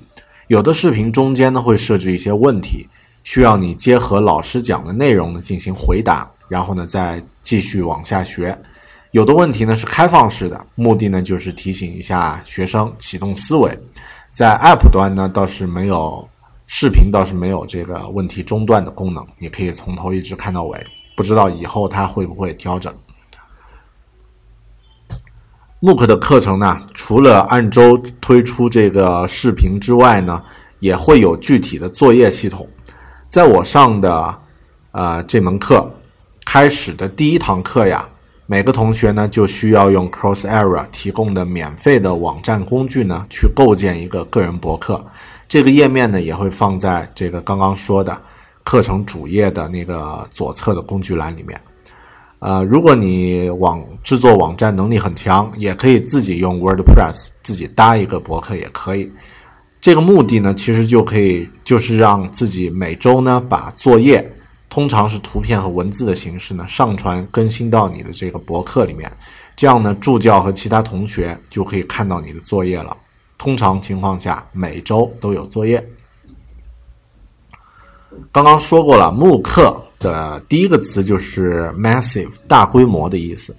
[0.48, 2.88] 有的视频中间呢会设置一些问题，
[3.24, 8.58] 需要你结合老师讲的内容呢进行回答，然后呢再继续往下学。
[9.12, 13.72] 有的问题呢是开放式的，目的呢就是提醒一下学生启动思维。
[14.36, 16.28] 在 App 端呢倒是没有
[16.68, 20.86] 视频，倒是没有这个问题中断的功能，你可以从头一直看到尾。
[21.16, 22.94] 不知道以后它会不会调整。
[25.80, 30.44] MOOC 的课程呢，除了按周推出这个视频之外呢，
[30.80, 32.68] 也会有具体的作业系统。
[33.30, 34.38] 在我上的
[34.92, 35.90] 呃这门课
[36.44, 38.06] 开始的第一堂课呀，
[38.48, 45.04] 每个同学呢就需要用 Cross Era 提供的免费的网站工具呢，去构建一个个人博客。
[45.48, 48.16] 这个页面呢也会放在这个刚刚说的
[48.64, 51.60] 课程主页的那个左侧的工具栏里面。
[52.40, 59.12] 呃，如果你网制作网站能力很强，也可以自己用 WordPress 自己搭一个博客也可以。
[59.82, 64.32] 这个目的呢，其实就可以就是让自己每周呢把作业，
[64.70, 69.10] 通常是图片和文字的形式呢上传更新到你的这个博客里面，
[69.56, 72.96] 这样呢助教和其他同学就可以看到你的作业了。
[73.38, 75.86] 通常情况下，每周都有作业。
[78.32, 83.56] 刚刚说过了，慕课的第一个词就是 massive，大规模的意思。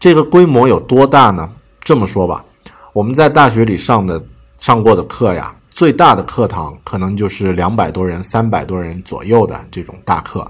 [0.00, 1.48] 这个规模有多大呢？
[1.80, 2.44] 这么说吧，
[2.92, 4.22] 我们在大学里上的
[4.58, 10.48] 上过的课呀，最大的课堂可能就是两百多人、三百多人左右的这种大课。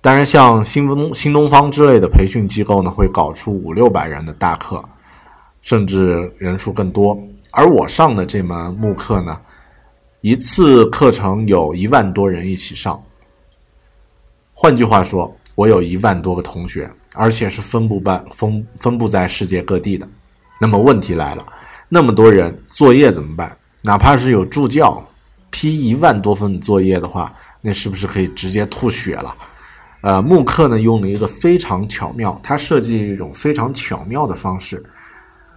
[0.00, 4.80] 当然，像新东新东方之类的培训机构呢，会搞出五六百人的大课，
[5.60, 7.20] 甚至人数更多。
[7.50, 9.36] 而我上的这门慕课呢，
[10.20, 13.02] 一次课程有一万多人一起上。
[14.52, 20.08] 换句话说，我有一万多个同学，而且是分布班分分布在世界各地的。
[20.60, 21.44] 那么问题来了，
[21.88, 23.50] 那么多人作业怎么办？
[23.84, 25.06] 哪怕是有助教
[25.50, 29.36] 批一万多份作业的话，那是不是可以直接吐血了？
[30.00, 34.82] 呃，慕课呢用了一个非常巧妙，它设计了一种非常巧妙的方式，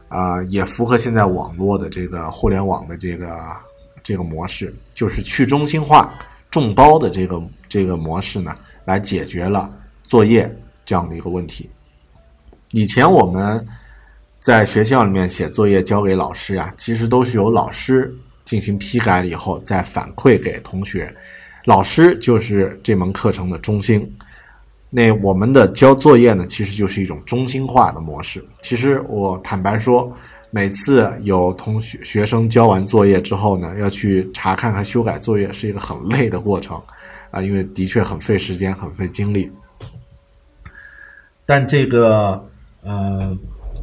[0.09, 3.39] 啊、也符合现在网络的这个互联网的这个
[4.03, 6.13] 这个模式，就是去中心化
[6.51, 8.53] 众包的这个这个模式呢，
[8.83, 9.71] 来解决了
[10.03, 10.53] 作业
[10.85, 11.69] 这样的一个问题。
[12.71, 13.65] 以前我们
[14.39, 18.13] 在学校里面写作业交给老师呀，其实都是由老师
[18.45, 21.13] 进行批改了以后再反馈给同学，
[21.65, 24.09] 老师就是这门课程的中心。
[24.89, 28.41] 那我们的交作业呢，其实就是一种中心化的模式。
[28.61, 30.15] 其实我坦白说，
[30.49, 36.81] 每次有同学学生交完作业之后呢，要去查看和修改作业，是一个很累的过程
[37.31, 39.51] 啊，因为的确很费时间，很费精力。
[41.45, 42.41] 但这个
[42.81, 43.37] 呃，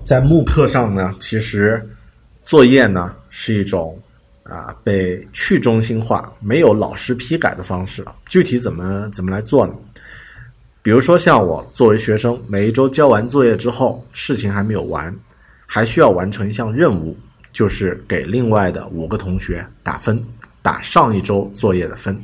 [0.05, 1.83] 在慕课上呢，其实
[2.43, 3.99] 作业呢是一种
[4.43, 8.15] 啊被去中心化、没有老师批改的方式了。
[8.29, 9.73] 具体怎么怎么来做呢？
[10.83, 15.17] 比如说像我作为学生，每一周交完作业之后，事情还没有完，
[15.65, 17.17] 还需要完成一项任务，
[17.51, 20.23] 就是给另外的五个同学打分，
[20.61, 22.23] 打上一周作业的分。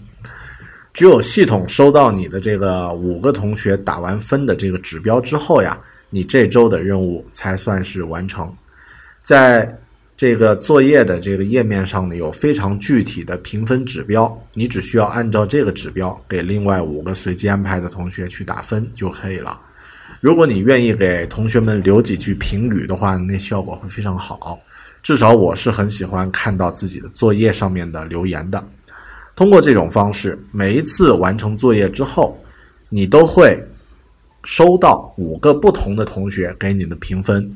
[0.93, 5.79] 只有系统收到你的这个五个同学打完分的这个指标之后呀，
[6.11, 8.53] 你这周的任务才算是完成。
[9.23, 9.75] 在
[10.17, 19.59] 这个作业的这个页面上呢，有非常具体的评分指标，你只需要按照这个指标给另外五个随机安排的同学去打分就可以了。
[20.21, 24.61] 如果你愿意给同学们留几句评语的话，那效果会非常好。
[25.03, 28.63] 至少我是很喜欢看到自己的作业上面的留言的。
[29.35, 32.39] 通过这种方式，每一次完成作业之后，
[32.91, 33.59] 你都会
[34.45, 37.51] 收到五个不同的同学给你的评分，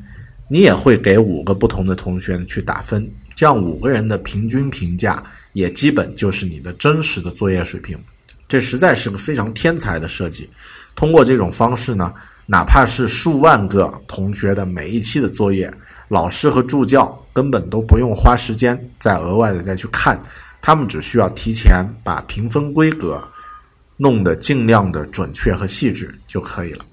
[0.49, 5.23] 你也会给五个不同的同学去打分，这样五个人的平均评价
[5.53, 7.99] 也基本就是你的真实的作业水平。
[8.47, 10.49] 这实在是个非常天才的设计。
[10.95, 12.13] 通过这种方式呢，
[12.47, 15.73] 哪怕是数万个同学的每一期的作业，
[16.09, 20.23] 老师和助教根本都不用花时间再额外的再去看。
[20.61, 23.27] 他们只需要提前把评分规格
[23.97, 26.85] 弄得尽量的准确和细致就可以了。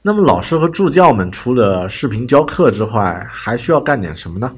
[0.00, 4.50] 那么，老师和助教们除了视频教课之外，还需要干点什么呢？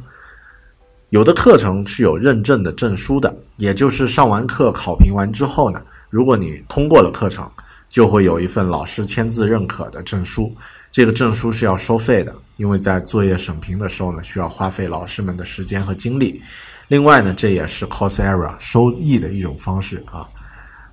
[1.08, 7.50] 有的课程是有认证的证书的，也就是上完课考评完之后呢，如果你通过了课程，
[7.88, 10.54] 就会有一份老师签字认可的证书。
[10.92, 16.40] 这个证书是要收费的，因为在作业审评的时候呢，需要花费老师们的时间和精力。
[16.86, 20.28] 另外呢，这也是 Coursera 收益的一种方式啊。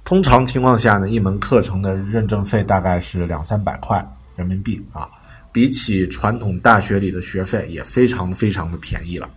[0.07, 4.01] 通常情况下呢，一门课程的认证费大概是两三百块
[4.37, 5.05] 人民币啊，
[5.51, 9.29] 比起传统大学里的学费也非常非常的便宜了。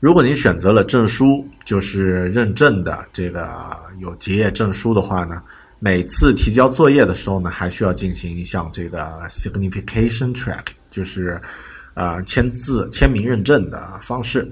[0.00, 3.48] 如果你选择了证书，就是认证的这个
[4.00, 5.40] 有结业证书的话呢，
[5.78, 11.40] 每次提交作业的时候呢，还需要进行一项这个 signification track，就是
[11.94, 14.50] 呃签字签名认证的方式。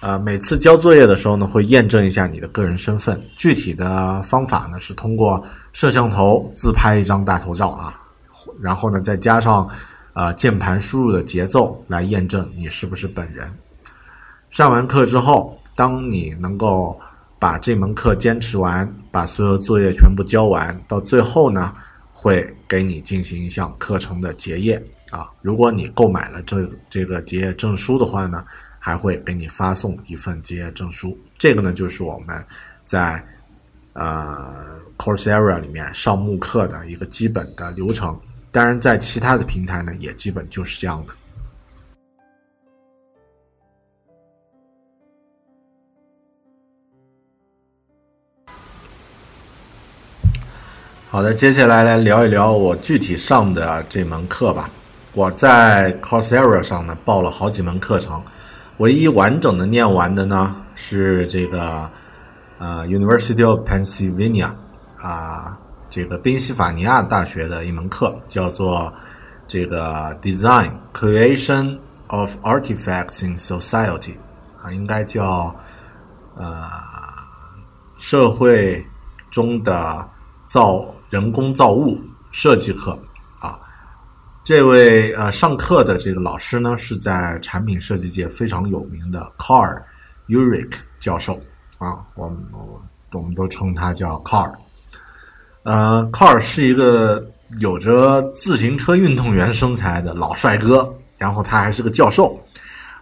[0.00, 3.20] 呃，每次交作业的时候呢，会验证一下你的个人身份。
[3.36, 5.42] 具体的方法呢，是通过
[5.72, 7.98] 摄像头自拍一张大头照啊，
[8.60, 9.68] 然后呢，再加上
[10.12, 13.50] 呃键盘输入的节奏来验证你是不是本人。
[14.50, 16.98] 上完课之后，当你能够
[17.38, 21.72] 把这门课坚持完，把所有作业全部交完，到最后呢，
[22.12, 24.80] 会给你进行一项课程的结业
[25.10, 25.28] 啊。
[25.42, 28.44] 如果你购买了这这个结业证书的话呢，
[28.86, 31.18] 还会给你发送一份结业证书。
[31.36, 32.46] 这个呢，就是我们
[32.84, 33.20] 在
[33.94, 34.64] 呃
[34.96, 38.16] Coursera 里面上慕课的一个基本的流程。
[38.52, 41.12] 当然，在其他的平台呢，也基本就是这样的。
[51.10, 54.70] 好的，接下来来聊一聊我具体上的这门课吧。
[55.12, 58.22] 我在 Coursera 上呢报了好几门课程，
[58.78, 61.90] 唯一完整的念完的呢是这个
[62.58, 64.50] 呃 University of Pennsylvania
[65.00, 65.58] 啊，
[65.88, 68.92] 这个宾夕法尼亚大学的一门课，叫做
[69.48, 74.16] 这个 Design Creation of Artifacts in Society
[74.62, 75.54] 啊，应该叫
[76.34, 76.68] 呃
[77.96, 78.86] 社会
[79.30, 80.06] 中的
[80.44, 81.98] 造人工造物
[82.30, 82.98] 设计课，
[84.46, 89.82] 这位呃上课的这个老师呢是在产品设计界非常有名的 Carl
[90.28, 91.42] u r i c 教授
[91.78, 92.38] 啊，我们
[93.10, 94.54] 我们都称他叫 Carl。
[95.64, 97.28] 呃，Carl 是一个
[97.58, 102.40] 有着自行车运动员身材的老帅哥，然后他还是个教授，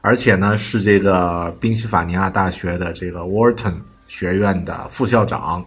[0.01, 3.75] 而且呢是这个宾夕法尼亚大学的这个 Wharton
[4.09, 5.63] 学院的副校长。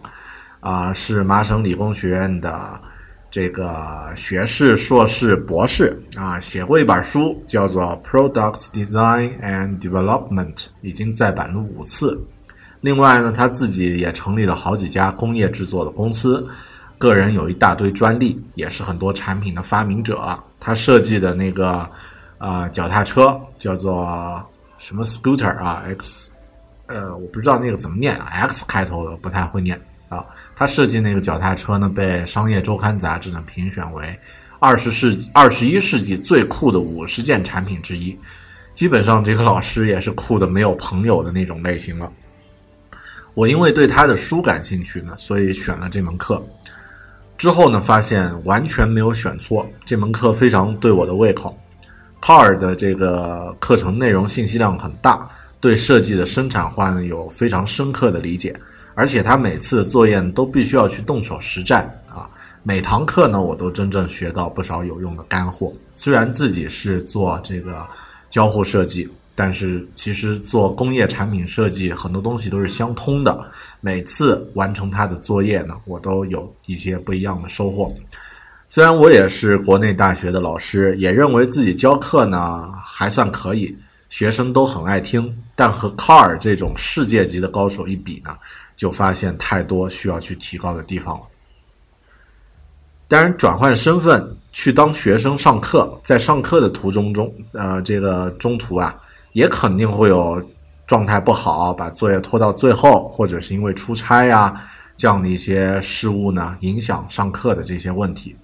[0.58, 2.80] 啊，是麻省理工学院的
[3.30, 12.18] 这个学士、硕士、博士啊，写过一本书，叫做《Product Design and Development》，已经再版了五次。
[12.80, 16.46] 另外呢，他自己也成立了好几家工业制作的公司，
[16.96, 20.38] 个人有一大堆专利，也是很多产品的发明者。
[20.58, 21.88] 他设计的那个
[22.38, 24.42] 啊脚踏车叫做
[24.78, 26.30] 什么 Scooter 啊，X，
[26.86, 29.78] 呃，我不知道那个怎么念，X 开头的，不太会念。
[30.08, 30.24] 啊，
[30.56, 34.18] 他设计那个脚踏车呢，被《商业周刊》杂志呢评选为
[34.58, 38.18] 二十世纪、二十一世纪最酷的五十件产品之一。
[38.74, 42.12] 基本上，这个老师也是酷的没有朋友的那种类型了。
[43.34, 46.44] 我因为对他的书感兴趣呢，所以选了这门课。
[47.36, 51.56] 之后呢，发现完全没有选错，这门课非常对我的胃口。
[52.20, 55.28] 卡尔的这个课程内容信息量很大，
[55.60, 58.52] 对设计的生产化呢有非常深刻的理解，
[58.98, 62.28] 而且他每次的作业都必须要去动手实战啊。
[62.64, 65.72] 每堂课呢，我都真正学到不少有用的干货。
[65.94, 67.86] 虽然自己是做这个
[68.28, 69.08] 交互设计。
[69.40, 73.48] 但是其实做工业产品设计，很多东西都是相通的。
[73.80, 77.94] 每次完成他的作业呢，我都有一些不一样的收获。
[78.68, 83.72] 虽然我也是国内大学的老师，也认为自己教课呢还算可以，
[84.08, 85.32] 学生都很爱听。
[85.54, 88.36] 但和卡尔这种世界级的高手一比呢，
[88.78, 91.22] 就发现太多需要去提高的地方了。
[93.06, 98.98] 当然，转换身份去当学生上课，在上课的途中中，呃，这个中途啊。
[99.34, 100.42] 也肯定会有
[100.86, 104.52] 状态不好，把作业拖到最后，或者是因为出差呀
[104.96, 108.34] 这样的一些事物呢，影响上课的这些问题。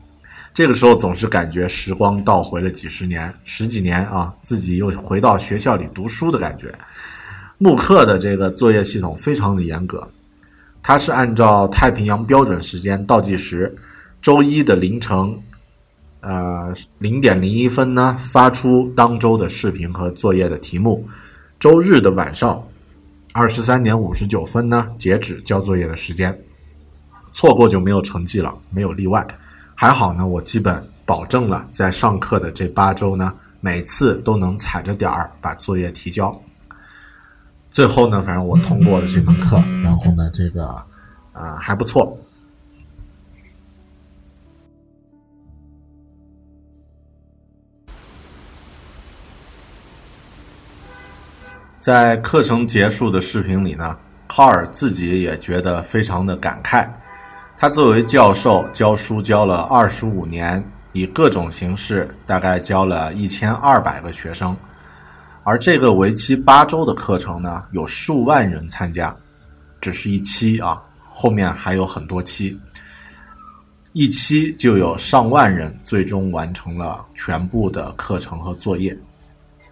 [0.52, 6.72] 这个时候总是感觉时光倒回了几十年、十几年啊，自己又回到学校里读书的感觉。
[7.58, 10.06] 慕课的这个作业系统非常的严格，
[10.86, 13.74] 它是按照太平洋标准时间倒计时，
[14.20, 15.34] 周一的凌晨。
[16.20, 21.06] 呃，零点零一分呢，发出当周的视频和作业的题目。
[21.58, 22.62] 周日的晚上
[23.32, 26.38] 二十三点五十九分呢，截止交作业的时间。
[27.32, 29.26] 错过就没有成绩了，没有例外。
[29.74, 36.38] 还好呢，我基本保证了在上课的这八周呢，每次都能踩着点儿把作业提交。
[37.74, 40.64] 最后呢，反正我通过了这门课，然后呢，这个
[41.32, 42.16] 啊还不错。
[51.80, 53.98] 在课程结束的视频里呢，
[54.28, 56.88] 卡尔自己也觉得非常的感慨。
[57.56, 64.56] 他作为教授，教书教了二十五年，以各种形式，大概教了一千二百个学生。
[65.44, 69.14] 而这个为期八周的课程呢，有数万人参加，
[69.78, 72.58] 只是一期啊，后面还有很多期，
[73.92, 78.98] 一期就有上万人最终完成了全部的课程和作业。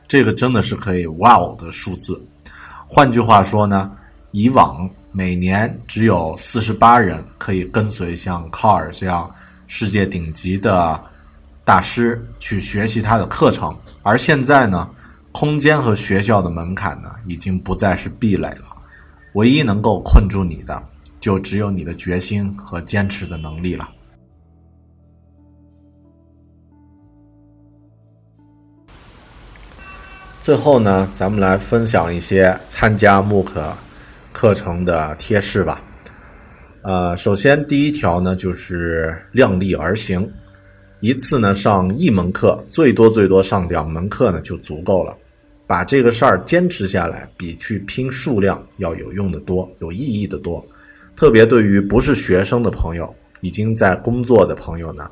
[0.07, 2.23] 这个真的是可以哇哦的数字。
[2.87, 3.91] 换句话说呢，
[4.31, 9.35] 以往每年只有四十八人可以跟随像卡尔这样
[9.67, 11.03] 世界顶级的
[11.65, 14.87] 大师去学习他的课程，而现在呢，
[15.33, 18.77] 空间和学校的门槛呢，已经不再是壁垒了。
[19.33, 20.81] 唯一能够困住你的，
[21.19, 23.89] 就只有你的决心和坚持的能力了。
[30.41, 33.73] 最后呢，咱们来分享一些参加慕课
[34.33, 35.81] 课程的贴士吧。
[36.83, 40.31] 呃，首先第一条呢，就是量力而行，
[41.01, 45.17] 一次呢上一门课，最多最多上两门课呢就足够了。
[45.73, 50.63] 把这个事儿坚持下来，比去拼数量要有用的多，有意义的多。
[51.17, 55.11] 特别对于不是学生的朋友，已经在工作的朋友呢，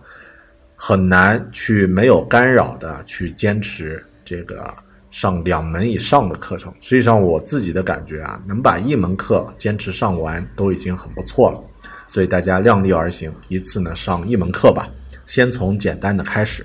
[0.76, 4.70] 很难去没有干扰的去坚持这个。
[5.10, 11.60] 上两门以上的课程，实际上我自己的感觉啊，能把一门课坚持上完都已经很不错了。
[12.06, 14.88] 所以大家量力而行，一次呢上一门课吧，
[15.26, 16.64] 先从简单的开始。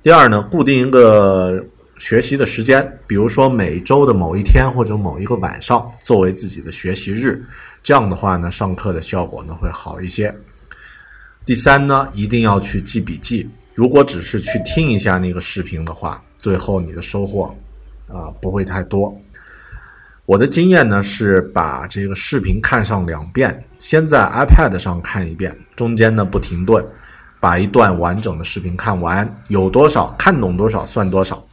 [0.00, 1.64] 第二呢，固定一个
[2.00, 7.44] 学习的时间，比如说每周的某一天或者某一个晚上作为自己的学习日，
[7.82, 10.34] 这样的话呢，上课的效果呢会好一些。
[11.44, 16.20] 第三呢，一定要去记笔记，如果只是去听一下那个视频的话。
[16.38, 17.54] 最后你的收获，
[18.08, 19.14] 啊不会太多。
[20.24, 26.82] 我的经验呢是把这个视频看上两遍，先在 iPad 上看一遍，中间呢不停顿，
[27.40, 31.46] 把一段完整的视频看完，有多少看懂多少算多少。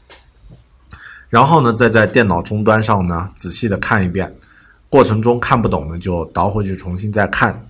[1.29, 4.33] 然后呢再在电脑终端上呢仔细的看一遍，
[4.89, 7.65] 过程中看不懂呢就倒回去重新再看，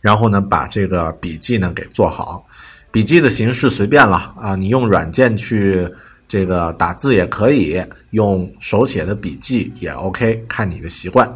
[0.00, 2.44] 然后呢把这个笔记呢给做好。
[2.90, 5.88] 笔记的形式随便了啊，你用软件去
[6.28, 11.28] 这个打字也可以，用手写的笔记也 OK，看你的习惯。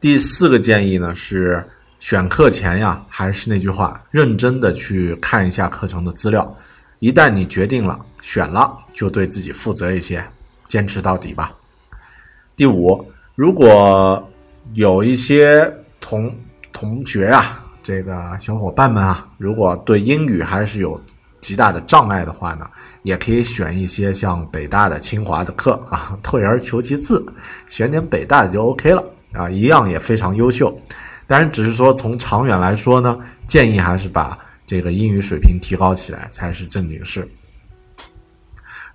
[0.00, 1.64] 第四个建议呢是
[2.00, 6.56] 选课前呀，还是那句话，认真的去看一下课程的资料。
[6.98, 10.24] 一旦你决定了选了，就对自己负责一些，
[10.66, 11.54] 坚持到底吧。
[12.56, 14.28] 第五，如果
[14.74, 16.34] 有一些同
[16.72, 17.64] 同学啊。
[17.80, 21.00] 这个小伙伴们啊，如果对英语还是有
[21.40, 22.68] 极大的障碍的话呢，
[23.02, 27.24] 也可以选一些像北大的、清华的课啊，退而求其次，
[27.66, 30.78] 选点北大的就 OK 了啊，一样也非常优秀。
[31.26, 37.26] 当然，只是说从长远来说呢，建议还是把这个英语水平提高起来才是正经事。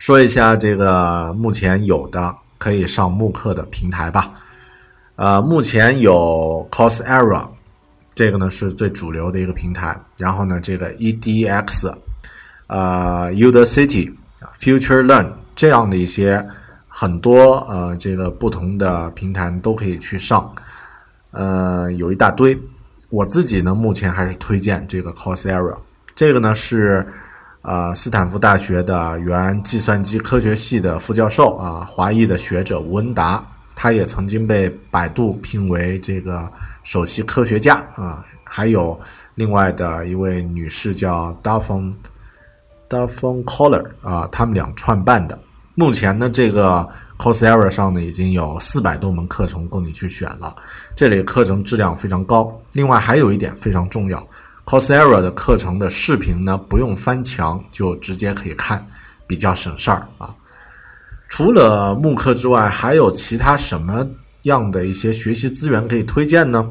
[0.04, 4.34] 说一下这个目前有的可以上慕课的平台吧。
[5.16, 7.47] 呃，目前有 Coursera，
[8.14, 9.97] 这个呢是最主流的一个平台。
[10.18, 11.95] 然后呢，这个 EDX，
[12.68, 14.12] 呃，Udacity、
[14.60, 16.45] Future Learn 这样的一些
[16.89, 20.54] 很多呃这个不同的平台都可以去上。
[21.32, 22.60] 呃，有一大堆。
[23.08, 25.78] 我自己呢，目前还是推荐这个 Coursera。
[26.14, 27.08] 这个呢是
[27.64, 33.43] 呃斯坦福大学的原计算机科学系的副教授啊，华裔的学者吴恩达。
[33.76, 36.47] 他也曾经被百度聘为这个
[36.84, 38.97] 首席科学家啊，还有
[39.34, 41.91] 另外的一位女士叫 Daphne
[42.88, 45.38] Daphne Collar 啊，他们俩创办的。
[45.74, 46.88] 目前呢，这个
[47.18, 50.55] Coursera 上呢已经有四百多门课程供你去选了，
[50.95, 52.55] 这里课程质量非常高。
[52.74, 54.24] 另外还有一点非常重要
[54.66, 58.86] ，Coursera 的课程的视频呢不用翻墙就直接可以看，
[59.26, 60.34] 比较省事儿啊。
[61.30, 64.07] 除了慕课之外，还有其他什么
[64.43, 66.70] 样的一些学习资源可以推荐呢？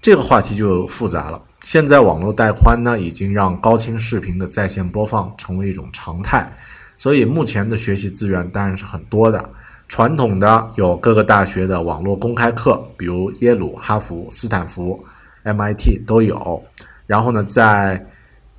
[0.00, 1.42] 这个话题就复杂了。
[1.62, 6.50] 现在网络带宽呢，已经让高清视频的在线播放成为一种常态，
[6.96, 9.50] 所以目前的学习资源当然是很多的。
[9.88, 15.04] 传统的有各个大学的网络公开课，比如耶鲁、哈佛、斯坦福、
[15.44, 16.62] MIT 都有。
[17.08, 18.00] 然后呢，在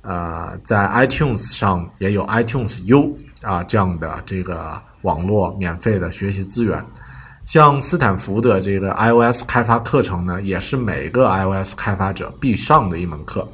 [0.02, 4.78] 呃在 iTunes 上也有 iTunes U 啊这样的这个。
[5.02, 6.84] 网络免费的学习资源，
[7.46, 13.48] 像斯坦福的这个 iOS 开发课程呢，也是每个 iOS 开发者必上的一门课。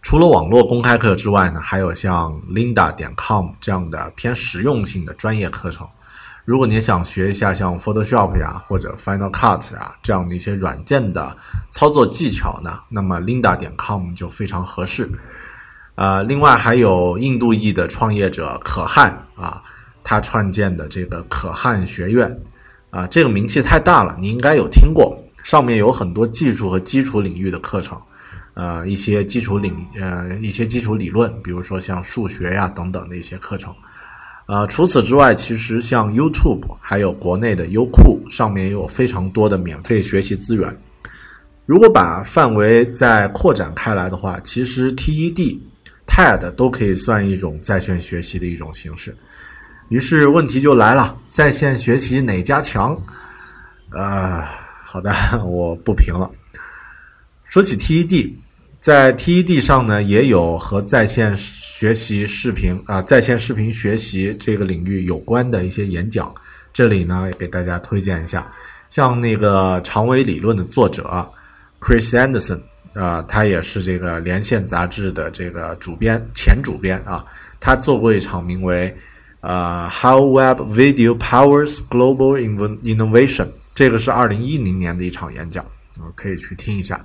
[0.00, 5.86] 除了网络公开课之外呢，还有像 Linda 点 com 这样的偏实用性的专业课程。
[6.48, 11.36] 如果你想学一下像 Photoshop 呀或者 Final Cut 啊这样的一些软件的
[11.70, 15.06] 操作技巧呢，那么 Linda 点 com 就非常合适。
[15.96, 19.62] 呃，另外还有印度裔的创业者可汗啊。
[20.02, 22.34] 他创建的这个可汗学院，
[22.88, 25.22] 啊，这个名气太大了，你应该有听过。
[25.44, 28.00] 上面有很多技术和基础领域的课程，
[28.54, 33.74] 呃，一些基础领呃一些基础理论，比如说像数学呀等等的一些课程。
[34.48, 40.74] 呃，除此之外，其实像 YouTube 还有国内的优酷上面也有非常多的免费学习资源。
[41.66, 45.58] 如果把范围再扩展开来的话，其实 TED、
[46.06, 49.14] TED 都可以算一种在线学习的一种形式。
[49.90, 52.98] 于是问题就来了，在线学习哪家强？
[53.90, 54.42] 呃，
[54.82, 56.30] 好的， 我不评了。
[57.44, 58.32] 说起 TED，
[58.80, 66.32] 在 TED 上呢，也有和在线学习视频啊，在线视频学习这个领域有关的一些演讲。
[66.72, 68.50] 这里呢，也给大家推荐一下，
[68.88, 71.28] 像那个长尾理论的作者
[71.80, 72.60] Chris Anderson
[72.94, 77.24] 啊，他也是这个连线杂志的这个主编，前主编啊，
[77.58, 78.96] 他做过一场名为。
[79.40, 82.36] 呃，How Web Video Powers Global
[82.82, 85.64] Innovation，这个是二零一零年的一场演讲，
[85.96, 87.00] 啊，可以去听一下。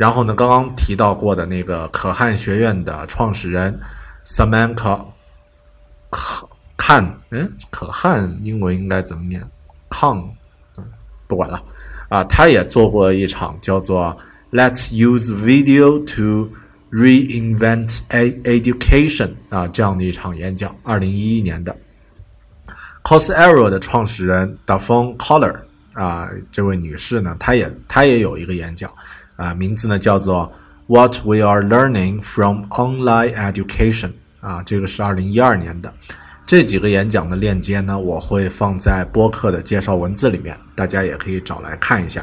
[0.00, 3.78] 然后呢，刚刚提到过的那个可汗学院的创始人
[4.24, 5.04] Samantha
[6.08, 6.48] 可
[6.78, 9.46] 汗，嗯，可汗英文应该怎么念
[9.90, 10.30] ？Kang，
[10.78, 10.84] 嗯，
[11.26, 11.62] 不管了，
[12.08, 14.16] 啊，他也做过一场叫做
[14.50, 16.50] Let's Use Video to
[16.90, 21.76] Reinvent education 啊，这样的一场演讲，二零一一年的。
[23.04, 25.56] Cosera 的创始人 Daphne Collar
[25.92, 28.90] 啊，这位女士呢，她也她也有一个演讲
[29.40, 30.52] 啊，名字呢叫做
[30.86, 34.10] What We Are Learning from Online Education
[34.42, 35.90] 啊，这个是二零一二年的。
[36.44, 42.22] 这几个演讲的链接呢，我会放在播客的介绍文字里面，大家也可以找来看一下。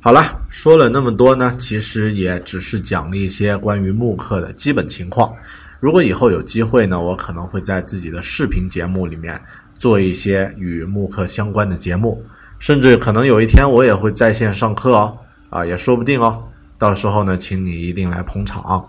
[0.00, 5.32] 好了，说了那么多呢，其实也只是讲了一些关于慕课的基本情况。
[5.80, 9.40] 如果以后有机会呢，我可能会在自己的视频节目里面
[9.76, 12.22] 做一些与慕课相关的节目，
[12.58, 15.16] 甚至可能有一天我也会在线上课哦，
[15.50, 16.42] 啊，也说不定哦。
[16.78, 18.88] 到时候呢，请你一定来捧场。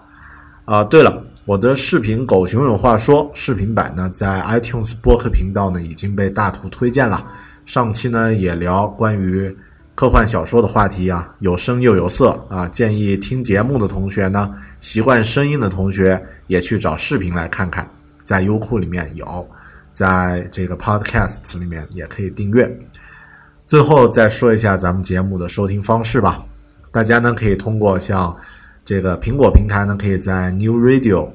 [0.66, 7.26] 啊，对了，我的视频《狗熊有话说》视频版呢，在 iTunes 播客频道呢已经被大图推荐了。
[7.66, 9.56] 上期呢也聊关于。
[9.96, 17.86] 科幻小说的话题啊，有声又有色啊，建议听节目的同学呢，习惯声音的同学也去找视频来看看，
[18.24, 19.46] 在优酷里面有，
[19.92, 22.66] 在这个 Podcast 里面也可以订阅。
[23.70, 26.44] 最后再说一下咱们节目的收听方式吧，
[26.92, 28.36] 大家呢可以通过像
[28.84, 31.30] 这个苹果平台呢，可以在 New Radio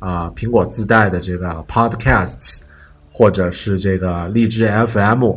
[0.00, 2.62] 啊、苹果自带的这个 Podcasts，
[3.12, 5.36] 或者是这个荔枝 FM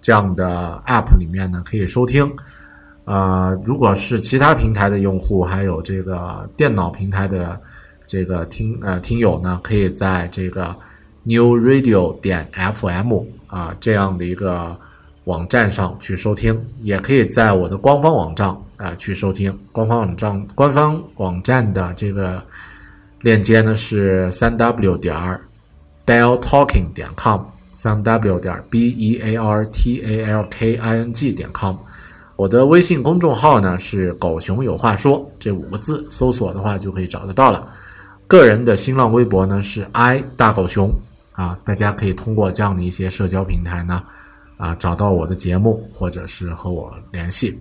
[0.00, 2.32] 这样的 App 里面呢可以收听。
[3.04, 7.60] 呃，如果是其他平台的用户，还有这个电脑平台的
[8.06, 10.66] 这个听呃听友呢，可以在这个
[11.24, 14.78] New Radio 点 FM 啊、这样的一个
[15.26, 19.56] 网站上去收听，也可以在我的官方网站啊、去收听。
[19.72, 22.40] 官方网站官方网站的这个
[23.22, 25.40] 链接呢是三 w 点儿
[26.06, 27.40] bell talking 点 com，
[27.74, 31.74] 三 w 点 b e a r t a l k i n g 点 com。
[32.36, 37.68] 我的微信公众号呢是“狗熊有话说”这五个字，搜索的话就可以找得到了。
[38.28, 40.88] 个人的新浪微博呢是 i 大狗熊
[41.32, 44.00] 啊，大家可以通过这样的一些社交平台呢
[44.56, 47.58] 啊找到我的节目，或者是和我联系。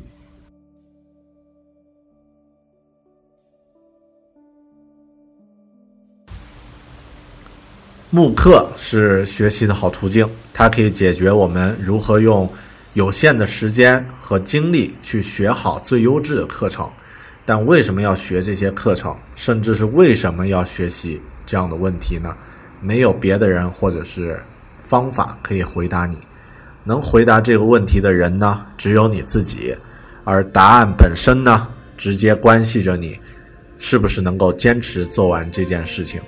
[8.12, 12.50] 慕课是学习的好途径，它可以解决我们如何用
[12.94, 16.90] 有限的时间和精力去学好最优质的课程。
[17.46, 22.36] 但为什么要学这些课程，甚至是为什么要学习这样的问题呢？
[22.80, 24.42] 没有别的人或者是
[24.82, 26.18] 方法可以回答你。
[26.86, 29.76] 能回答这个问题的人呢，只有你自己。
[30.24, 31.68] 而答案本身呢，
[31.98, 33.20] 直接关系着你
[33.78, 36.22] 是不是能够坚持做完这件事情。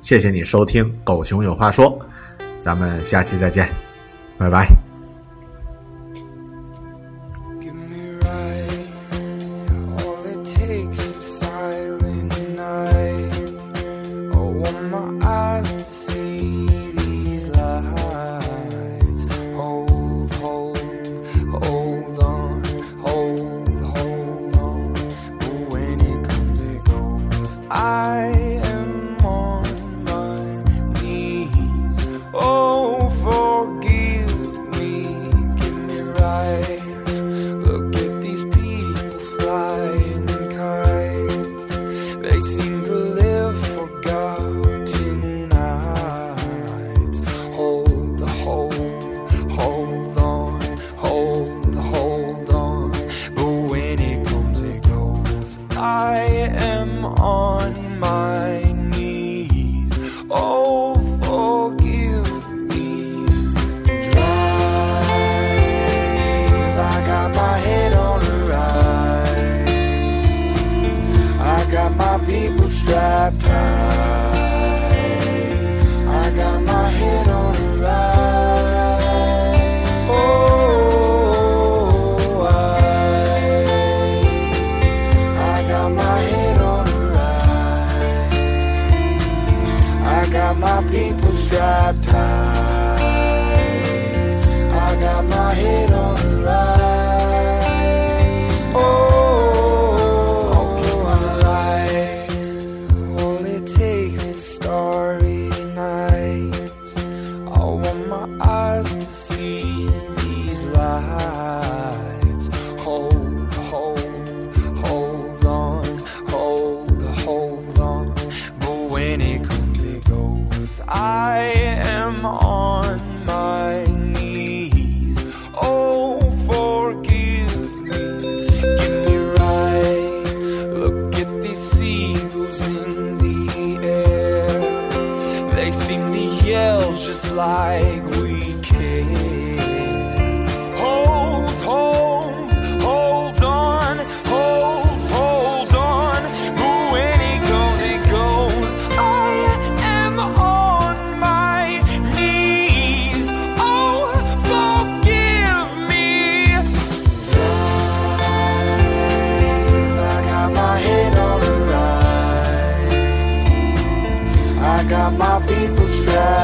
[0.00, 1.98] 谢谢你收听《狗熊有话说》，
[2.60, 3.68] 咱们下期再见，
[4.38, 4.93] 拜拜。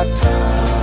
[0.04, 0.79] baptized.